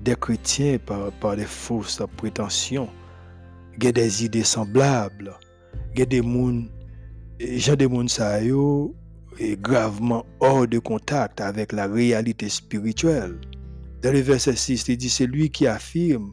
Des 0.01 0.15
chrétiens 0.15 0.79
par, 0.79 1.11
par 1.13 1.35
des 1.37 1.45
fausses 1.45 2.03
prétentions, 2.17 2.89
a 3.85 3.93
des 3.93 4.25
idées 4.25 4.45
semblables, 4.45 5.35
a 5.99 6.05
des 6.05 6.23
gens, 6.23 6.63
gens 7.41 7.77
des 7.77 7.89
gens 7.89 8.09
ça 8.09 8.41
est 9.39 9.61
gravement 9.61 10.25
hors 10.41 10.67
de 10.67 10.79
contact 10.79 11.41
avec 11.41 11.73
la 11.73 11.87
réalité 11.87 12.49
spirituelle. 12.49 13.39
Dans 14.03 14.13
le 14.13 14.21
verset 14.21 14.57
6, 14.57 14.89
il 14.89 14.97
dit, 14.97 15.11
c'est 15.11 15.27
lui 15.27 15.51
qui 15.51 15.67
affirme 15.67 16.31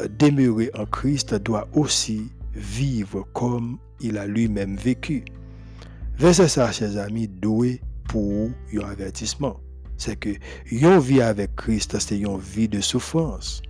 euh, 0.00 0.08
demeurer 0.18 0.70
en 0.74 0.86
Christ 0.86 1.34
doit 1.34 1.68
aussi 1.74 2.30
vivre 2.54 3.26
comme 3.34 3.78
il 4.00 4.16
a 4.18 4.26
lui-même 4.26 4.76
vécu. 4.76 5.24
Verset 6.18 6.48
ça, 6.48 6.72
chers 6.72 6.96
amis, 6.98 7.28
doué 7.28 7.80
pour 8.08 8.50
un 8.74 8.88
avertissement. 8.88 9.60
C'est 9.96 10.16
que 10.16 10.30
une 10.70 10.98
vie 10.98 11.20
avec 11.20 11.54
Christ, 11.56 11.98
c'est 11.98 12.18
une 12.18 12.38
vie 12.38 12.68
de 12.68 12.80
souffrance. 12.80 13.62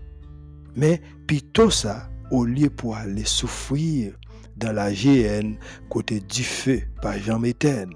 Mais 0.77 1.01
plutôt 1.27 1.71
ça, 1.71 2.09
au 2.31 2.45
lieu 2.45 2.71
pour 2.71 2.97
aller 2.97 3.25
souffrir 3.25 4.15
dans 4.57 4.73
la 4.73 4.93
GN 4.93 5.55
côté 5.89 6.21
du 6.21 6.43
feu 6.43 6.83
par 7.01 7.19
Jean 7.19 7.39
Méthène. 7.39 7.91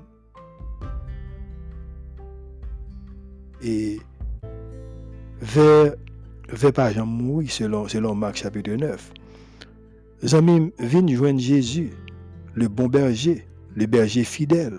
Et 3.63 3.99
vers, 5.41 5.95
vers 6.51 6.73
par 6.73 6.93
Jean 6.93 7.07
Mouy, 7.07 7.49
selon, 7.49 7.89
selon 7.89 8.15
Marc 8.15 8.37
chapitre 8.37 8.73
9, 8.73 9.13
les 10.23 10.35
amis 10.35 10.73
viennent 10.79 11.09
joindre 11.09 11.41
Jésus, 11.41 11.91
le 12.55 12.69
bon 12.69 12.89
berger, 12.89 13.47
le 13.75 13.87
berger 13.87 14.25
fidèle. 14.25 14.79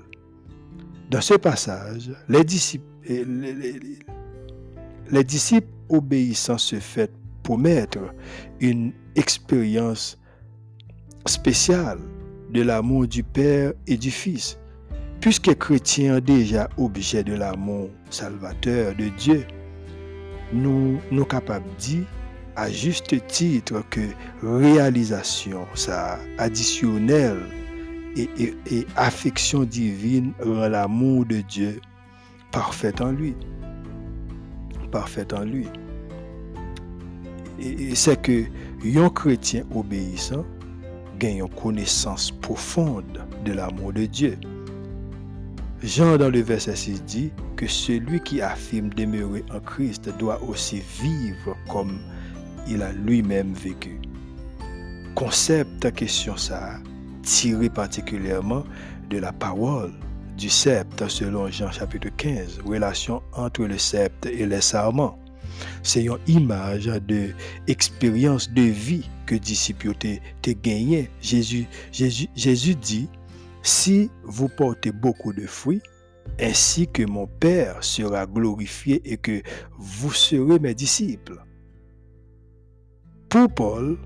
Dans 1.10 1.22
ce 1.22 1.36
passage, 1.36 2.12
les 2.28 2.44
disciples, 2.44 2.86
les, 3.08 3.80
les 5.10 5.24
disciples 5.24 5.68
obéissant 5.90 6.58
se 6.58 6.80
fait 6.80 7.12
promettre 7.48 8.00
une 8.60 8.92
expérience 9.16 10.18
spéciale 11.26 11.98
de 12.52 12.62
l'amour 12.62 13.08
du 13.08 13.24
Père 13.24 13.72
et 13.88 13.96
du 13.96 14.12
Fils. 14.12 14.60
Puisque 15.22 15.56
chrétien 15.58 16.20
déjà 16.20 16.68
objet 16.78 17.24
de 17.24 17.34
l'amour 17.34 17.88
salvateur 18.10 18.94
de 18.96 19.08
Dieu, 19.18 19.48
nous 20.52 21.00
nous 21.10 21.24
capables 21.24 21.64
de 21.70 21.80
dire 21.80 22.06
à 22.58 22.70
juste 22.70 23.16
titre 23.28 23.82
que 23.92 24.02
réalisation 24.44 25.66
ça 25.74 26.20
additionnelle 26.38 27.44
et, 28.18 28.30
et 28.70 28.86
affection 28.98 29.64
divine 29.64 30.34
rend 30.44 30.68
l'amour 30.68 31.26
de 31.26 31.38
Dieu 31.38 31.80
parfait 32.52 33.02
en 33.02 33.12
lui. 33.12 33.36
Parfait 34.92 35.34
en 35.34 35.46
lui. 35.46 35.68
C'est 37.94 38.22
que 38.22 38.46
un 38.96 39.10
chrétien 39.10 39.64
obéissant 39.74 40.46
gagne 41.20 41.38
une 41.38 41.50
connaissance 41.50 42.32
profonde 42.32 43.20
de 43.44 43.54
l'amour 43.54 43.94
de 43.94 44.06
Dieu. 44.06 44.38
Jean 45.84 46.18
dans 46.18 46.30
le 46.30 46.42
verset 46.42 46.76
6 46.76 47.04
dit 47.04 47.32
que 47.56 47.68
celui 47.68 48.20
qui 48.22 48.42
affirme 48.42 48.90
demeurer 48.90 49.44
en 49.54 49.60
Christ 49.60 50.10
doit 50.18 50.42
aussi 50.44 50.82
vivre 51.02 51.56
comme 51.70 52.00
il 52.68 52.82
a 52.82 52.92
lui-même 52.92 53.54
vécu. 53.54 54.00
Concept 55.16 55.92
question 55.94 56.36
ça, 56.38 56.80
tiré 57.24 57.70
particulièrement 57.70 58.64
de 59.10 59.20
la 59.20 59.32
parole 59.32 59.94
du 60.38 60.50
sceptre 60.50 61.10
selon 61.10 61.48
Jean 61.50 61.72
chapitre 61.72 62.10
15, 62.16 62.60
relation 62.66 63.22
entre 63.34 63.64
le 63.64 63.78
sceptre 63.78 64.28
et 64.28 64.46
les 64.46 64.62
sarments. 64.62 65.18
C'est 65.84 66.04
une 66.04 66.18
image 66.28 66.86
de 66.86 67.30
expérience 67.68 68.52
de 68.52 68.62
vie 68.62 69.10
que 69.26 69.36
disciples 69.36 69.94
te 69.94 70.52
gagné. 70.52 71.10
Jésus, 71.22 71.68
Jésus, 71.92 72.76
dit, 72.76 73.10
si 73.64 74.10
vous 74.24 74.50
portez 74.50 74.92
beaucoup 74.92 75.34
de 75.34 75.46
fruits, 75.46 75.82
ainsi 76.40 76.88
que 76.88 77.04
mon 77.04 77.28
Père 77.28 77.84
sera 77.84 78.26
glorifié 78.26 79.02
et 79.06 79.18
que 79.18 79.42
vous 79.78 80.12
serez 80.12 80.60
mes 80.60 80.74
disciples. 80.74 81.42
Pour 83.30 83.50
Paul, 83.50 83.98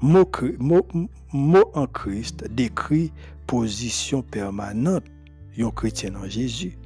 mot, 0.00 1.70
en 1.74 1.86
Christ 1.86 2.44
décrit 2.50 3.12
position 3.46 4.22
permanente 4.22 5.04
d'un 5.56 5.70
chrétien 5.70 6.14
en 6.14 6.28
Jésus. 6.28 6.76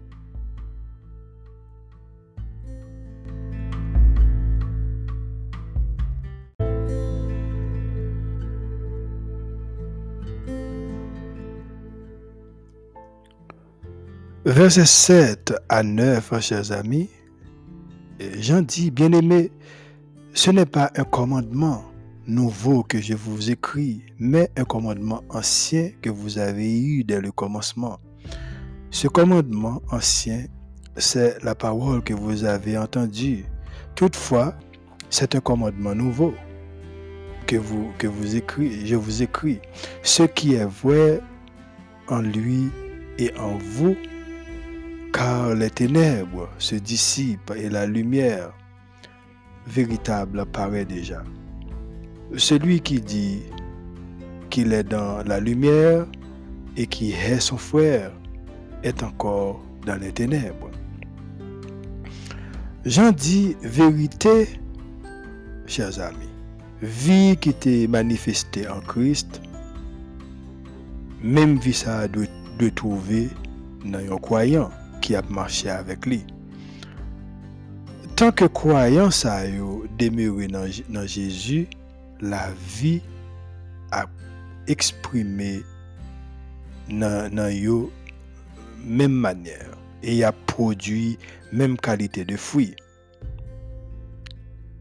Verset 14.46 14.84
7 14.84 15.54
à 15.70 15.82
9, 15.82 16.38
chers 16.42 16.70
amis, 16.70 17.08
Jean 18.38 18.60
dit, 18.60 18.90
bien-aimé, 18.90 19.50
ce 20.34 20.50
n'est 20.50 20.66
pas 20.66 20.90
un 20.96 21.04
commandement 21.04 21.82
nouveau 22.26 22.82
que 22.82 23.00
je 23.00 23.14
vous 23.14 23.50
écris, 23.50 24.02
mais 24.18 24.50
un 24.58 24.64
commandement 24.64 25.24
ancien 25.30 25.92
que 26.02 26.10
vous 26.10 26.36
avez 26.36 26.78
eu 26.78 27.04
dès 27.04 27.22
le 27.22 27.32
commencement. 27.32 27.98
Ce 28.90 29.08
commandement 29.08 29.80
ancien, 29.90 30.44
c'est 30.98 31.42
la 31.42 31.54
parole 31.54 32.04
que 32.04 32.12
vous 32.12 32.44
avez 32.44 32.76
entendue. 32.76 33.46
Toutefois, 33.94 34.58
c'est 35.08 35.34
un 35.34 35.40
commandement 35.40 35.94
nouveau 35.94 36.34
que 37.46 37.56
vous, 37.56 37.92
que 37.96 38.06
vous 38.06 38.36
écris, 38.36 38.86
je 38.86 38.96
vous 38.96 39.22
écris. 39.22 39.60
Ce 40.02 40.22
qui 40.22 40.52
est 40.52 40.66
vrai 40.66 41.22
en 42.08 42.20
lui 42.20 42.68
et 43.18 43.34
en 43.38 43.56
vous, 43.56 43.96
car 45.14 45.54
les 45.54 45.70
ténèbres 45.70 46.48
se 46.58 46.74
dissipent 46.74 47.52
et 47.56 47.70
la 47.70 47.86
lumière 47.86 48.52
véritable 49.64 50.40
apparaît 50.40 50.84
déjà. 50.84 51.22
Celui 52.36 52.80
qui 52.80 53.00
dit 53.00 53.42
qu'il 54.50 54.72
est 54.72 54.82
dans 54.82 55.22
la 55.24 55.38
lumière 55.38 56.04
et 56.76 56.88
qui 56.88 57.12
est 57.12 57.38
son 57.38 57.56
frère 57.56 58.10
est 58.82 59.04
encore 59.04 59.62
dans 59.86 59.94
les 59.94 60.10
ténèbres. 60.10 60.70
Jean 62.84 63.12
dit 63.12 63.56
vérité, 63.62 64.48
chers 65.66 66.00
amis, 66.00 66.28
vie 66.82 67.36
qui 67.40 67.50
était 67.50 67.86
manifestée 67.86 68.68
en 68.68 68.80
Christ, 68.80 69.40
même 71.22 71.56
vie 71.58 71.72
ça 71.72 72.08
doit, 72.08 72.24
doit 72.58 72.70
trouver 72.72 73.28
dans 73.84 74.00
un 74.12 74.18
croyant 74.18 74.70
qui 75.04 75.14
a 75.14 75.20
marché 75.28 75.68
avec 75.68 76.06
lui. 76.06 76.24
Tant 78.16 78.32
que 78.32 78.46
croyant 78.46 79.10
ça 79.10 79.46
yo 79.46 79.84
demeuré 79.98 80.48
dans, 80.48 80.66
dans 80.88 81.06
Jésus, 81.06 81.66
la 82.22 82.48
vie 82.78 83.02
a 83.92 84.06
exprimé 84.66 85.60
dans, 86.88 87.30
dans 87.30 87.54
yo 87.54 87.92
même 88.82 89.12
manière 89.12 89.76
et 90.02 90.24
a 90.24 90.32
produit 90.32 91.18
même 91.52 91.76
qualité 91.76 92.24
de 92.24 92.38
fruits. 92.38 92.74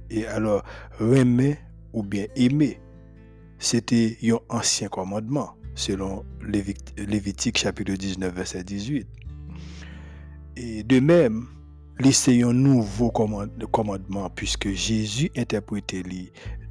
Et 0.09 0.25
alors, 0.27 0.63
aimer 1.01 1.57
ou 1.91 2.01
bien 2.01 2.27
aimer, 2.38 2.79
c'était 3.59 4.17
un 4.23 4.39
ancien 4.47 4.88
commandement, 4.88 5.55
selon 5.75 6.23
Lévitique 6.41 7.57
chapitre 7.57 7.93
19, 7.93 8.33
verset 8.33 8.63
18. 8.63 9.05
Et 10.55 10.83
de 10.83 10.99
même, 10.99 11.47
c'est 12.11 12.43
un 12.43 12.53
nouveau 12.53 13.11
commandement, 13.11 14.29
puisque 14.29 14.69
Jésus 14.69 15.31
interprétait 15.35 16.03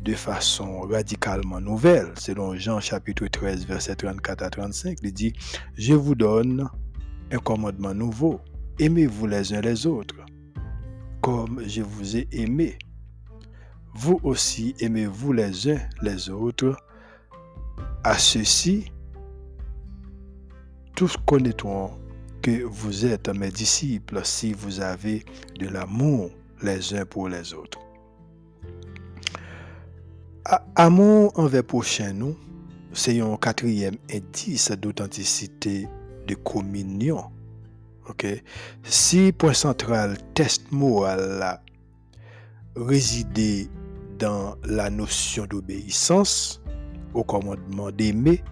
de 0.00 0.14
façon 0.14 0.80
radicalement 0.82 1.60
nouvelle, 1.60 2.12
selon 2.16 2.56
Jean 2.56 2.80
chapitre 2.80 3.26
13, 3.26 3.66
verset 3.66 3.96
34 3.96 4.42
à 4.42 4.50
35, 4.50 4.98
il 5.02 5.12
dit, 5.12 5.32
je 5.76 5.94
vous 5.94 6.14
donne 6.14 6.68
un 7.30 7.38
commandement 7.38 7.94
nouveau. 7.94 8.40
Aimez-vous 8.78 9.26
les 9.26 9.54
uns 9.54 9.60
les 9.60 9.86
autres, 9.86 10.16
comme 11.20 11.62
je 11.66 11.82
vous 11.82 12.16
ai 12.16 12.28
aimé. 12.32 12.78
Vous 13.94 14.18
aussi 14.22 14.74
aimez-vous 14.80 15.32
les 15.32 15.70
uns 15.70 15.80
les 16.02 16.30
autres. 16.30 16.76
À 18.04 18.18
ceci, 18.18 18.90
tous 20.96 21.16
connaîtront 21.26 21.90
que 22.42 22.64
vous 22.64 23.06
êtes 23.06 23.28
mes 23.28 23.50
disciples 23.50 24.20
si 24.24 24.52
vous 24.52 24.80
avez 24.80 25.24
de 25.58 25.68
l'amour 25.68 26.30
les 26.62 26.94
uns 26.94 27.04
pour 27.04 27.28
les 27.28 27.54
autres. 27.54 27.78
Amour 30.74 31.32
envers 31.36 31.62
prochain 31.62 32.12
nous, 32.12 32.36
c'est 32.92 33.20
un 33.20 33.36
quatrième 33.36 33.96
indice 34.12 34.72
d'authenticité 34.72 35.88
de 36.26 36.34
communion. 36.34 37.24
Ok? 38.08 38.26
Si 38.82 39.32
point 39.32 39.54
central 39.54 40.18
test 40.34 40.72
moral 40.72 41.60
résidait 42.74 43.68
dans 44.18 44.56
la 44.64 44.90
notion 44.90 45.46
d'obéissance 45.46 46.60
au 47.14 47.22
commandement 47.22 47.92
d'aimer, 47.92 48.42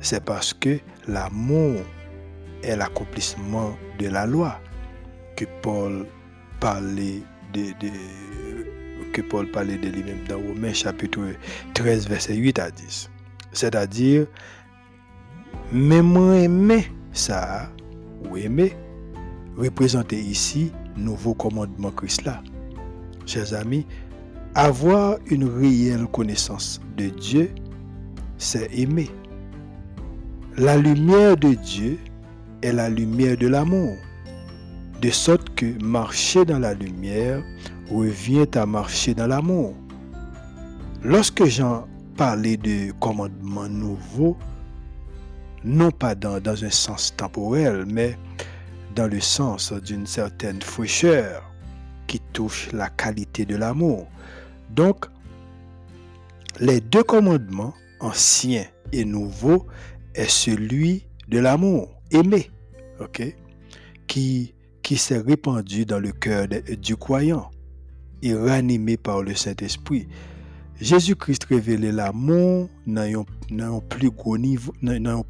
c'est 0.00 0.24
parce 0.24 0.54
que 0.54 0.78
l'amour 1.08 1.80
est 2.62 2.76
l'accomplissement 2.76 3.76
de 3.98 4.08
la 4.08 4.26
loi 4.26 4.60
que 5.36 5.44
Paul 5.62 6.06
parlait 6.60 7.22
de, 7.52 7.72
que 9.12 9.22
Paul 9.22 9.50
parlait 9.50 9.78
de 9.78 9.88
lui-même 9.88 10.24
dans 10.28 10.38
Romains 10.38 10.72
chapitre 10.72 11.20
13 11.74 12.08
verset 12.08 12.34
8 12.36 12.58
à 12.58 12.70
10. 12.70 13.10
C'est-à-dire, 13.52 14.26
même 15.72 16.16
aimer 16.34 16.90
ça 17.12 17.70
ou 18.28 18.36
aimer 18.36 18.76
représenter 19.56 20.18
ici 20.18 20.72
nouveau 20.96 21.34
commandement 21.34 21.90
Christ 21.90 22.24
là. 22.24 22.42
Chers 23.24 23.54
amis, 23.54 23.86
avoir 24.54 25.18
une 25.26 25.44
réelle 25.44 26.06
connaissance 26.06 26.80
de 26.96 27.06
Dieu, 27.08 27.50
c'est 28.38 28.70
aimer. 28.78 29.10
La 30.56 30.76
lumière 30.76 31.36
de 31.36 31.54
Dieu 31.54 31.98
la 32.72 32.88
lumière 32.88 33.36
de 33.36 33.48
l'amour, 33.48 33.96
de 35.00 35.10
sorte 35.10 35.54
que 35.54 35.66
marcher 35.82 36.44
dans 36.44 36.58
la 36.58 36.74
lumière 36.74 37.42
revient 37.90 38.46
à 38.54 38.66
marcher 38.66 39.14
dans 39.14 39.26
l'amour. 39.26 39.74
Lorsque 41.02 41.44
Jean 41.44 41.86
parlait 42.16 42.56
de 42.56 42.92
commandement 42.98 43.68
nouveau, 43.68 44.36
non 45.64 45.90
pas 45.90 46.14
dans, 46.14 46.40
dans 46.40 46.64
un 46.64 46.70
sens 46.70 47.14
temporel, 47.16 47.84
mais 47.86 48.16
dans 48.94 49.08
le 49.08 49.20
sens 49.20 49.72
d'une 49.72 50.06
certaine 50.06 50.62
fraîcheur 50.62 51.42
qui 52.06 52.20
touche 52.32 52.70
la 52.72 52.88
qualité 52.88 53.44
de 53.44 53.56
l'amour. 53.56 54.06
Donc, 54.70 55.06
les 56.58 56.80
deux 56.80 57.02
commandements, 57.02 57.74
anciens 58.00 58.64
et 58.92 59.04
nouveaux, 59.04 59.66
est 60.14 60.30
celui 60.30 61.04
de 61.28 61.38
l'amour, 61.38 61.90
aimer, 62.10 62.50
ok, 63.00 63.34
qui, 64.06 64.54
qui 64.82 64.96
s'est 64.96 65.18
répandu 65.18 65.84
dans 65.84 65.98
le 66.00 66.12
cœur 66.12 66.46
du 66.80 66.96
croyant 66.96 67.50
et 68.22 68.34
ranimé 68.34 68.96
par 68.96 69.22
le 69.22 69.34
Saint-Esprit. 69.34 70.08
Jésus-Christ 70.80 71.44
révélait 71.44 71.92
l'amour 71.92 72.68
dans 72.86 73.24
un 73.50 73.80
plus 73.80 74.10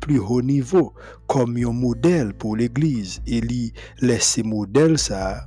plus 0.01 0.19
haut 0.19 0.43
niveau 0.43 0.93
comme 1.29 1.57
un 1.57 1.73
modèle 1.73 2.35
pour 2.35 2.57
l'Église. 2.57 3.23
Et 3.27 3.39
il 3.39 3.73
laisse 4.01 4.39
modèle 4.43 4.99
ça 4.99 5.45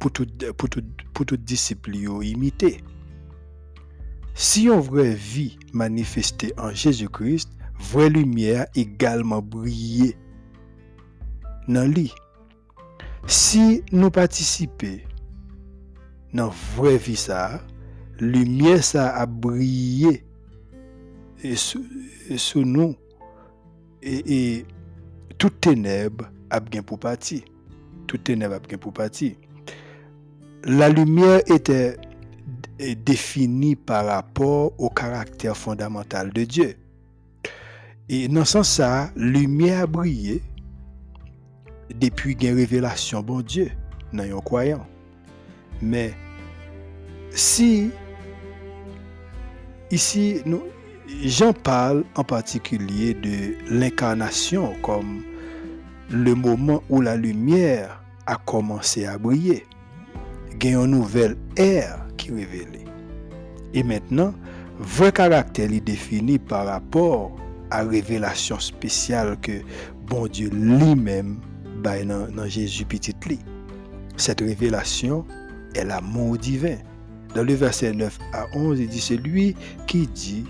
pour 0.00 0.10
tout, 0.10 0.26
pour 0.56 0.68
tout, 0.68 0.82
pour 1.14 1.24
tout 1.24 1.36
disciple 1.36 1.94
imiter. 1.94 2.82
Si 4.34 4.68
on 4.68 4.80
vraie 4.80 5.14
vie 5.14 5.56
manifestée 5.72 6.52
en 6.58 6.70
Jésus-Christ, 6.70 7.50
vraie 7.78 8.10
lumière 8.10 8.66
également 8.74 9.40
briller 9.40 10.16
dans 11.68 11.90
lui. 11.90 12.12
Si 13.26 13.82
nous 13.92 14.10
participons 14.10 14.98
dans 16.32 16.52
vraie 16.76 16.98
vie 16.98 17.16
ça, 17.16 17.60
lumière 18.20 18.84
ça 18.84 19.16
a 19.16 19.26
ténèbre 25.60 26.30
a 26.50 26.60
bien 26.60 26.82
pour 26.82 26.98
partir. 26.98 27.42
Toute 28.06 28.24
ténèbre 28.24 28.54
a 28.54 28.58
bien 28.60 28.78
pour 28.78 28.92
partir. 28.92 29.32
La 30.64 30.88
lumière 30.88 31.40
était 31.46 31.96
définie 32.78 33.76
par 33.76 34.06
rapport 34.06 34.72
au 34.78 34.88
caractère 34.90 35.56
fondamental 35.56 36.32
de 36.32 36.44
Dieu. 36.44 36.74
Et 38.08 38.28
dans 38.28 38.44
ce 38.44 38.52
sens, 38.52 38.68
ça, 38.68 39.10
lumière 39.16 39.82
a 39.82 39.86
brillé 39.86 40.42
depuis 41.94 42.36
une 42.40 42.56
révélation 42.56 43.22
bon 43.22 43.40
Dieu 43.40 43.70
dans 44.12 44.22
un 44.22 44.40
croyant. 44.40 44.86
Mais 45.80 46.14
si 47.30 47.90
Ici, 49.92 50.42
j'en 51.24 51.52
parle 51.52 52.02
en 52.16 52.24
particulier 52.24 53.14
de 53.14 53.54
l'incarnation 53.70 54.74
comme 54.82 55.22
le 56.10 56.34
moment 56.34 56.82
où 56.88 57.00
la 57.00 57.14
lumière 57.14 58.02
a 58.26 58.34
commencé 58.34 59.06
à 59.06 59.16
briller. 59.16 59.64
A 60.60 60.66
une 60.66 60.86
nouvelle 60.86 61.36
ère 61.56 62.04
qui 62.16 62.30
est 62.30 62.34
révélée. 62.34 62.84
Et 63.74 63.84
maintenant, 63.84 64.34
vrai 64.80 65.12
caractère 65.12 65.72
est 65.72 65.78
défini 65.78 66.40
par 66.40 66.66
rapport 66.66 67.36
à 67.70 67.84
la 67.84 67.90
révélation 67.90 68.58
spéciale 68.58 69.36
que 69.40 69.60
bon 70.04 70.26
Dieu 70.26 70.50
lui-même 71.94 72.08
dans, 72.08 72.28
dans 72.28 72.48
Jésus 72.48 72.84
petit 72.84 73.14
lit. 73.28 73.40
Cette 74.16 74.40
révélation 74.40 75.24
est 75.74 75.84
l'amour 75.84 76.38
divin. 76.38 76.76
Dans 77.34 77.44
le 77.44 77.54
verset 77.54 77.92
9 77.92 78.18
à 78.32 78.46
11, 78.54 78.80
il 78.80 78.88
dit, 78.88 79.00
c'est 79.00 79.16
lui 79.16 79.54
qui 79.86 80.06
dit 80.06 80.44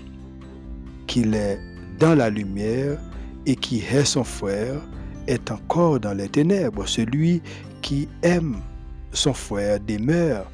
qu'il 1.05 1.33
est 1.35 1.59
dans 1.99 2.15
la 2.15 2.29
lumière 2.29 2.97
et 3.45 3.55
qui 3.55 3.79
est 3.79 4.05
son 4.05 4.23
frère 4.23 4.79
est 5.27 5.51
encore 5.51 5.99
dans 5.99 6.13
les 6.13 6.29
ténèbres. 6.29 6.87
Celui 6.87 7.41
qui 7.81 8.07
aime 8.21 8.57
son 9.11 9.33
frère 9.33 9.79
demeure 9.81 10.49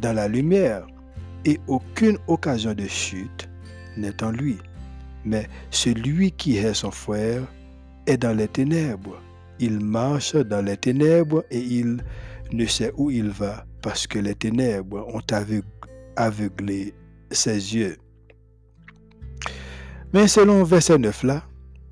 dans 0.00 0.12
la 0.12 0.28
lumière 0.28 0.86
et 1.44 1.58
aucune 1.66 2.18
occasion 2.26 2.74
de 2.74 2.86
chute 2.86 3.48
n'est 3.96 4.22
en 4.22 4.30
lui. 4.30 4.58
Mais 5.24 5.48
celui 5.70 6.32
qui 6.32 6.58
est 6.58 6.74
son 6.74 6.90
frère 6.90 7.42
est 8.06 8.18
dans 8.18 8.36
les 8.36 8.48
ténèbres. 8.48 9.20
Il 9.60 9.80
marche 9.80 10.36
dans 10.36 10.64
les 10.64 10.76
ténèbres 10.76 11.44
et 11.50 11.58
il 11.58 12.04
ne 12.52 12.66
sait 12.66 12.92
où 12.96 13.10
il 13.10 13.30
va 13.30 13.66
parce 13.82 14.06
que 14.06 14.18
les 14.18 14.34
ténèbres 14.34 15.06
ont 15.14 15.22
aveuglé 16.16 16.94
ses 17.30 17.74
yeux. 17.74 17.96
Mais 20.12 20.26
selon 20.26 20.64
verset 20.64 20.98
9 20.98 21.22
là, 21.24 21.44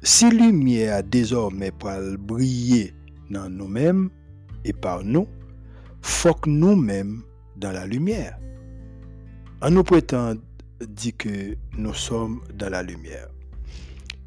si 0.02 0.30
lumière 0.30 1.02
désormais 1.02 1.70
pour 1.70 1.90
briller 2.18 2.94
dans 3.30 3.50
nous-mêmes 3.50 4.10
et 4.64 4.72
par 4.72 5.04
nous, 5.04 5.26
faut 6.00 6.36
nous-mêmes 6.46 7.22
dans 7.56 7.72
la 7.72 7.86
lumière. 7.86 8.38
On 9.62 9.70
nous 9.70 9.82
prétend 9.82 10.34
dire 10.80 11.16
que 11.16 11.56
nous 11.76 11.94
sommes 11.94 12.40
dans 12.54 12.70
la 12.70 12.82
lumière. 12.82 13.28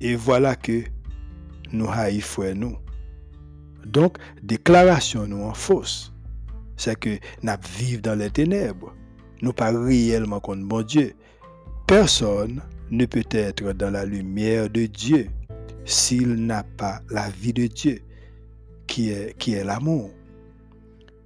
Et 0.01 0.15
voilà 0.15 0.55
que 0.55 0.83
nous 1.71 1.89
haïssons 1.89 2.53
nous. 2.55 2.77
Donc, 3.85 4.17
déclaration 4.43 5.27
nous 5.27 5.43
en 5.43 5.53
fausse. 5.53 6.13
C'est 6.77 6.97
que 6.97 7.17
nous 7.43 7.53
vivons 7.77 8.01
dans 8.01 8.17
les 8.17 8.29
ténèbres. 8.29 8.93
Nous 9.41 9.53
pas 9.53 9.71
réellement 9.71 10.39
contre 10.39 10.83
Dieu. 10.83 11.13
Personne 11.87 12.61
ne 12.91 13.05
peut 13.05 13.23
être 13.31 13.73
dans 13.73 13.91
la 13.91 14.05
lumière 14.05 14.69
de 14.69 14.85
Dieu 14.85 15.29
s'il 15.85 16.45
n'a 16.45 16.63
pas 16.63 17.01
la 17.09 17.29
vie 17.29 17.53
de 17.53 17.67
Dieu, 17.67 17.99
qui 18.85 19.09
est, 19.09 19.37
qui 19.37 19.53
est 19.53 19.63
l'amour. 19.63 20.11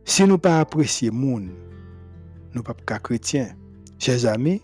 Si 0.06 0.24
nous 0.24 0.38
pas 0.38 0.60
apprécier 0.60 1.12
monde, 1.12 1.50
nous 2.54 2.64
pas 2.64 2.74
chrétiens. 3.00 3.56
Chers 4.00 4.26
amis, 4.26 4.62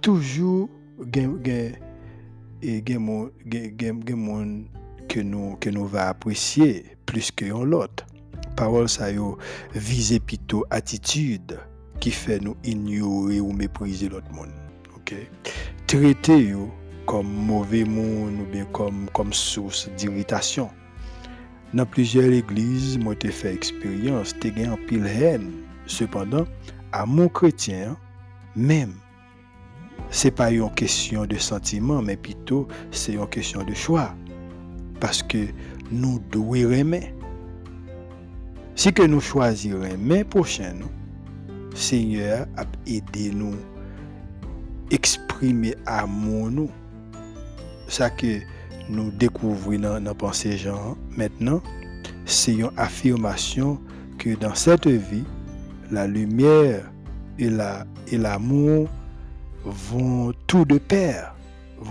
toujours 0.00 0.68
que 5.08 5.20
nous 5.20 5.56
que 5.56 5.70
nous 5.70 5.86
va 5.86 6.08
apprécier 6.08 6.84
plus 7.06 7.30
que 7.30 7.46
l'autre. 7.46 8.06
Parole 8.56 8.88
ça 8.88 9.10
yo 9.10 9.38
vise 9.74 10.18
plutôt 10.20 10.64
attitude 10.70 11.58
qui 12.00 12.10
fait 12.10 12.40
nous 12.40 12.56
ignorer 12.64 13.40
ou 13.40 13.52
mépriser 13.52 14.08
l'autre 14.08 14.30
monde. 14.32 14.52
OK? 14.96 15.14
Traiter 15.86 16.48
yo 16.50 16.70
comme 17.06 17.32
mauvais 17.32 17.84
monde 17.84 18.40
ou 18.42 18.52
bien 18.52 18.66
comme 18.66 19.08
comme 19.12 19.32
source 19.32 19.88
d'irritation. 19.96 20.70
Dans 21.74 21.86
plusieurs 21.86 22.32
églises, 22.32 22.98
moi 22.98 23.14
j'ai 23.22 23.30
fait 23.30 23.54
expérience, 23.54 24.34
j'ai 24.42 24.50
gagné 24.50 24.68
en 24.68 24.76
pile 24.76 25.06
haine. 25.06 25.50
Cependant, 25.86 26.44
à 26.92 27.06
mon 27.06 27.28
chrétien, 27.28 27.96
même 28.56 28.94
c'est 30.10 30.30
pas 30.30 30.50
une 30.50 30.70
question 30.74 31.26
de 31.26 31.36
sentiment, 31.36 32.00
mais 32.00 32.16
plutôt 32.16 32.66
c'est 32.90 33.12
une 33.12 33.28
question 33.28 33.62
de 33.62 33.74
choix. 33.74 34.14
Parce 35.00 35.22
que 35.22 35.46
nous 35.90 36.20
devons 36.30 36.54
aimer. 36.54 37.14
Si 38.74 38.92
que 38.92 39.02
nous 39.02 39.20
choisirons 39.20 39.84
aimer 39.84 40.24
prochain, 40.24 40.74
Seigneur 41.74 42.46
a 42.56 42.64
aidé 42.86 43.30
nous 43.32 43.56
exprimer 44.90 45.74
amour 45.86 46.50
nous. 46.50 46.70
Ça 47.88 48.10
que 48.10 48.40
nous 48.88 49.10
découvrons 49.10 49.78
dans 49.78 50.00
nos 50.00 50.14
pensée 50.14 50.56
Jean 50.56 50.96
maintenant, 51.16 51.62
c'est 52.24 52.54
une 52.54 52.70
affirmation 52.76 53.80
que 54.18 54.34
dans 54.36 54.54
cette 54.54 54.86
vie, 54.86 55.24
la 55.90 56.06
lumière 56.06 56.90
et 57.38 58.18
l'amour 58.18 58.88
vont 59.64 60.32
tout 60.46 60.64
de 60.64 60.78
pair. 60.78 61.34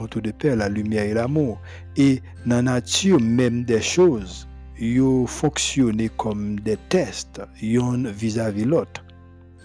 Tout 0.09 0.21
de 0.21 0.31
pair, 0.31 0.55
la 0.55 0.69
lumière 0.69 1.05
et 1.05 1.13
l'amour. 1.13 1.59
Et 1.95 2.21
dans 2.45 2.57
la 2.57 2.61
nature 2.61 3.19
même 3.19 3.63
des 3.63 3.81
choses, 3.81 4.47
ils 4.79 5.25
fonctionnent 5.27 6.09
comme 6.17 6.59
des 6.59 6.77
tests, 6.89 7.41
yon 7.61 8.03
vis-à-vis 8.03 8.65
l'autre. 8.65 9.03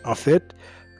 En 0.05 0.15
fait, 0.15 0.43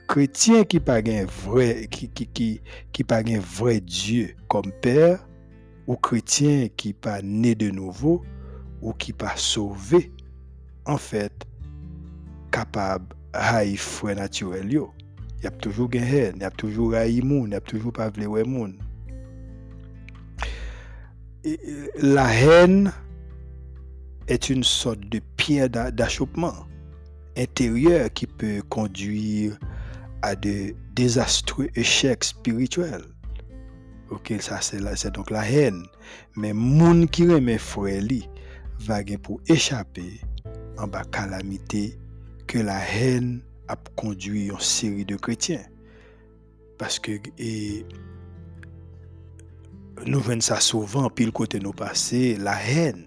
chrétien 0.07 0.63
qui 0.63 0.79
pas 0.79 0.97
un 0.97 1.25
vrai 1.25 1.87
qui 1.89 2.09
qui 2.09 2.27
qui 2.27 2.61
qui 2.91 3.03
pas 3.03 3.19
un 3.25 3.39
vrai 3.39 3.79
Dieu 3.79 4.35
comme 4.47 4.71
père 4.81 5.25
ou 5.87 5.95
chrétien 5.95 6.67
qui 6.75 6.93
pas 6.93 7.21
né 7.21 7.55
de 7.55 7.69
nouveau 7.71 8.21
ou 8.81 8.93
qui 8.93 9.13
pas 9.13 9.33
sauvé 9.35 10.11
en 10.85 10.97
fait 10.97 11.33
capable 12.51 13.15
haï 13.33 13.75
frère 13.75 14.17
naturel 14.17 14.71
yo 14.71 14.93
y 15.43 15.47
a 15.47 15.51
toujours 15.51 15.89
haine, 15.93 16.35
il 16.37 16.41
y 16.41 16.45
a 16.45 16.51
toujours 16.51 16.93
haï 16.93 17.21
moun, 17.21 17.51
y 17.51 17.55
a 17.55 17.61
toujours 17.61 17.91
pas 17.91 18.09
vle 18.09 18.45
moun. 18.45 18.77
La 21.97 22.33
haine 22.33 22.93
est 24.27 24.49
une 24.49 24.63
sorte 24.63 25.01
de 25.01 25.19
pierre 25.35 25.69
d'achoppement 25.69 26.67
intérieur 27.37 28.11
qui 28.13 28.27
peut 28.27 28.61
conduire 28.69 29.57
à 30.21 30.35
de 30.35 30.73
désastreux 30.95 31.67
échecs 31.75 32.23
spirituels. 32.23 33.03
Ok, 34.09 34.33
ça 34.39 34.61
c'est 34.61 35.11
donc 35.11 35.31
la 35.31 35.49
haine. 35.49 35.83
Mais 36.37 36.53
moun 36.53 37.09
qui 37.09 37.27
remet 37.27 37.57
frère 37.57 38.03
va 38.79 39.01
pour 39.21 39.41
échapper 39.47 40.21
en 40.77 40.87
bas 40.87 41.03
calamité 41.11 41.99
que 42.47 42.59
la 42.59 42.79
haine 42.93 43.41
a 43.67 43.75
conduit 43.95 44.47
une 44.47 44.59
série 44.59 45.05
de 45.05 45.17
chrétiens. 45.17 45.65
Parce 46.77 46.99
que 46.99 47.11
nous 50.05 50.19
venons 50.19 50.41
ça 50.41 50.59
souvent, 50.59 51.09
puis 51.09 51.25
le 51.25 51.31
côté 51.31 51.59
nous 51.59 51.71
passé, 51.71 52.37
la 52.37 52.55
haine, 52.63 53.03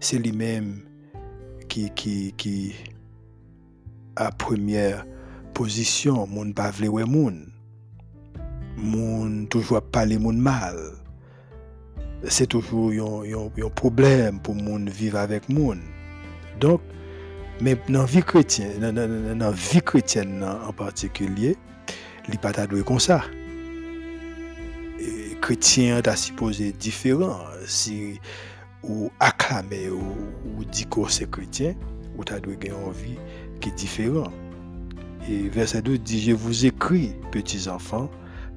c'est 0.00 0.18
lui-même 0.18 0.82
qui, 1.68 1.90
qui, 1.90 2.32
qui 2.36 2.74
a 4.16 4.30
première 4.32 5.06
position, 5.54 6.26
moun 6.26 6.54
pas 6.54 6.70
vle 6.70 7.04
moun. 7.06 7.52
Moun 8.76 9.48
toujours 9.48 9.82
parler 9.82 10.18
moun 10.18 10.38
mal. 10.38 10.76
C'est 12.24 12.46
toujours 12.46 13.22
un 13.24 13.70
problème 13.70 14.40
pour 14.40 14.54
moun 14.54 14.88
vivre 14.88 15.18
avec 15.18 15.48
moun. 15.48 15.80
Donc, 16.60 16.80
mais 17.60 17.76
dans 17.88 18.00
la 18.00 18.04
vie 18.06 18.22
chrétienne, 18.22 18.92
dans 18.92 19.38
la 19.38 19.50
vie 19.52 19.80
chrétienne 19.80 20.44
en 20.44 20.72
particulier, 20.72 21.56
il 22.26 22.32
n'est 22.32 22.38
pas 22.38 22.52
comme 22.52 23.00
ça. 23.00 23.22
Chrétien 25.40 25.98
est 25.98 26.16
supposé 26.16 26.72
différent. 26.72 27.38
Si 27.66 28.18
ou 28.82 29.10
acclamer 29.20 29.90
ou, 29.90 30.14
ou 30.56 30.64
dire 30.64 30.88
que 30.88 31.08
c'est 31.08 31.30
chrétien, 31.30 31.74
ou 32.16 32.24
tu 32.24 32.32
as 32.32 32.38
une 32.38 32.54
vie 32.54 33.18
qui 33.60 33.68
est 33.68 33.74
différente. 33.74 34.32
Et 35.28 35.48
verset 35.48 35.82
2 35.82 35.98
dit, 35.98 36.22
je 36.22 36.32
vous 36.32 36.66
écris, 36.66 37.12
petits 37.32 37.68
enfants, 37.68 38.10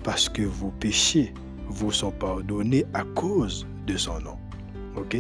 parce 0.04 0.30
que 0.30 0.44
vos 0.44 0.72
péchés 0.80 1.34
vous 1.68 1.92
sont 1.92 2.12
pardonnés 2.12 2.86
à 2.94 3.04
cause 3.04 3.66
de 3.88 3.98
son 3.98 4.20
nom. 4.20 4.38
OK? 4.96 5.18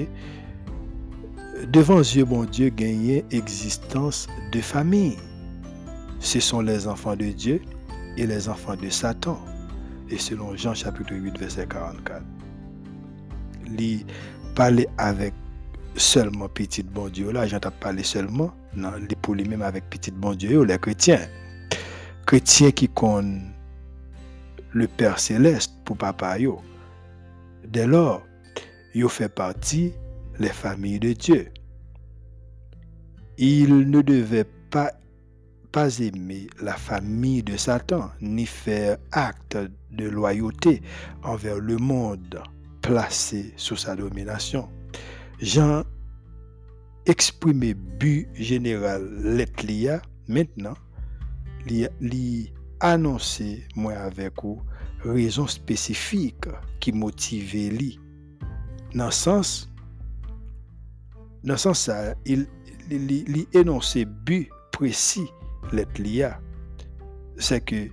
Devant 1.71 2.01
Dieu, 2.01 2.25
bon 2.25 2.45
Dieu, 2.45 2.69
gagner 2.69 3.25
existence 3.31 4.27
de 4.51 4.61
famille. 4.61 5.17
Ce 6.19 6.39
sont 6.39 6.61
les 6.61 6.87
enfants 6.87 7.15
de 7.15 7.25
Dieu 7.25 7.61
et 8.17 8.25
les 8.25 8.47
enfants 8.47 8.75
de 8.75 8.89
Satan. 8.89 9.39
Et 10.11 10.17
selon 10.17 10.55
Jean 10.57 10.73
chapitre 10.73 11.13
8, 11.15 11.37
verset 11.37 11.67
44. 11.67 12.21
Il 13.79 14.05
parler 14.55 14.87
avec 14.97 15.33
seulement 15.95 16.49
petit 16.49 16.83
bon 16.83 17.07
Dieu. 17.07 17.31
Là, 17.31 17.47
j'entends 17.47 17.71
parler 17.71 18.03
seulement 18.03 18.51
non, 18.75 18.91
pour 19.21 19.35
lui-même 19.35 19.61
avec 19.61 19.89
petit 19.89 20.11
bon 20.11 20.35
Dieu, 20.35 20.63
les 20.63 20.77
chrétiens. 20.77 21.27
Chrétiens 22.25 22.71
qui 22.71 22.89
connaissent 22.89 23.41
le 24.73 24.87
Père 24.87 25.19
céleste 25.19 25.73
pour 25.85 25.97
papa 25.97 26.39
yo. 26.39 26.61
Dès 27.67 27.87
lors, 27.87 28.21
yo 28.93 29.09
fait 29.09 29.29
partie 29.29 29.93
les 30.39 30.49
familles 30.49 30.99
de 30.99 31.13
Dieu. 31.13 31.51
Il 33.37 33.89
ne 33.89 34.01
devait 34.01 34.47
pas, 34.69 34.91
pas 35.71 35.99
aimer 35.99 36.47
la 36.61 36.73
famille 36.73 37.43
de 37.43 37.57
Satan, 37.57 38.11
ni 38.21 38.45
faire 38.45 38.97
acte 39.11 39.57
de 39.91 40.07
loyauté 40.07 40.81
envers 41.23 41.59
le 41.59 41.77
monde 41.77 42.41
placé 42.81 43.53
sous 43.57 43.75
sa 43.75 43.95
domination. 43.95 44.69
Jean 45.39 45.83
exprimé 47.05 47.73
but 47.73 48.27
général 48.35 49.07
l'etlia 49.23 50.01
maintenant, 50.27 50.75
lui 51.65 52.53
annoncer 52.79 53.63
moi 53.75 53.93
avec 53.93 54.33
vous 54.43 54.61
raison 55.03 55.47
spécifique 55.47 56.45
qui 56.79 56.91
motivait 56.91 57.69
lui. 57.69 57.99
Dans 58.93 59.11
sens, 59.11 59.71
dans 61.43 61.57
sens, 61.57 61.89
il, 62.25 62.47
il 62.89 63.47
énoncé 63.53 64.05
but 64.05 64.49
précis 64.71 65.27
l'être 65.71 65.99
c'est 67.37 67.61
que 67.61 67.87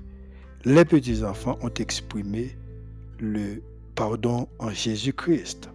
les 0.69 0.85
petits-enfants 0.85 1.59
ont 1.63 1.73
exprimé 1.79 2.55
le 3.19 3.63
pardon 3.95 4.47
en 4.59 4.69
Jésus-Christ. 4.69 5.71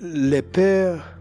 Les 0.00 0.40
pères 0.40 1.20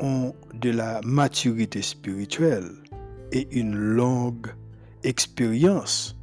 ont 0.00 0.32
de 0.54 0.70
la 0.70 1.02
maturité 1.04 1.82
spirituelle 1.82 2.70
et 3.32 3.46
une 3.50 3.76
longue 3.76 4.46
expérience 5.02 6.16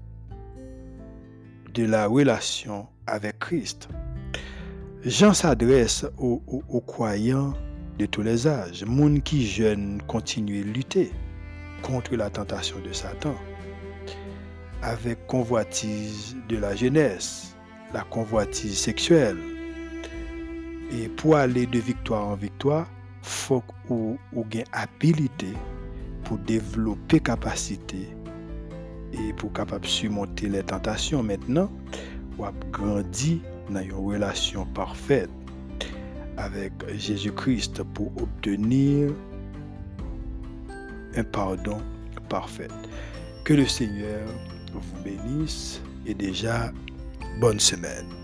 de 1.76 1.86
la 1.86 2.08
relation 2.08 2.88
avec 3.06 3.38
Christ. 3.38 3.88
Jean 5.06 5.36
s'adresse 5.36 6.08
aux, 6.18 6.42
croyants 6.88 7.54
de 8.00 8.08
tous 8.08 8.24
les 8.24 8.48
âges, 8.48 8.84
monde 8.84 9.22
qui 9.22 9.46
jeune 9.46 10.02
continuent 10.08 10.64
à 10.64 10.66
lutter 10.66 11.12
contre 11.82 12.16
la 12.16 12.30
tentation 12.30 12.80
de 12.80 12.94
Satan, 12.94 13.36
avec 14.82 15.26
convoitise 15.28 16.36
de 16.50 16.58
la 16.58 16.76
jeunesse, 16.76 17.56
la 17.94 18.02
convoitise 18.02 18.78
sexuelle. 18.78 19.38
Et 20.92 21.08
pour 21.08 21.36
aller 21.36 21.66
de 21.66 21.80
victoire 21.80 22.28
en 22.28 22.36
victoire, 22.36 22.88
faut 23.22 23.64
ou, 23.90 24.18
ou 24.34 24.46
habilité 24.74 25.54
pour 26.24 26.38
développer 26.40 27.20
capacité 27.20 28.10
et 29.14 29.34
pour 29.34 29.54
capable 29.54 29.86
surmonter 29.86 30.48
les 30.48 30.64
tentations 30.64 31.24
maintenant 31.24 31.70
ou 32.38 32.46
grandir 32.72 33.40
dans 33.70 33.82
une 33.82 33.94
relation 33.94 34.66
parfaite 34.66 35.30
avec 36.38 36.74
Jésus-Christ 36.98 37.84
pour 37.94 38.12
obtenir 38.22 39.12
un 41.16 41.24
pardon 41.24 41.82
parfait. 42.30 42.68
Que 43.44 43.54
le 43.54 43.66
Seigneur 43.66 44.28
vous 44.74 45.04
bénisse 45.04 45.82
et 46.06 46.14
déjà 46.14 46.72
bonne 47.40 47.60
semaine. 47.60 48.21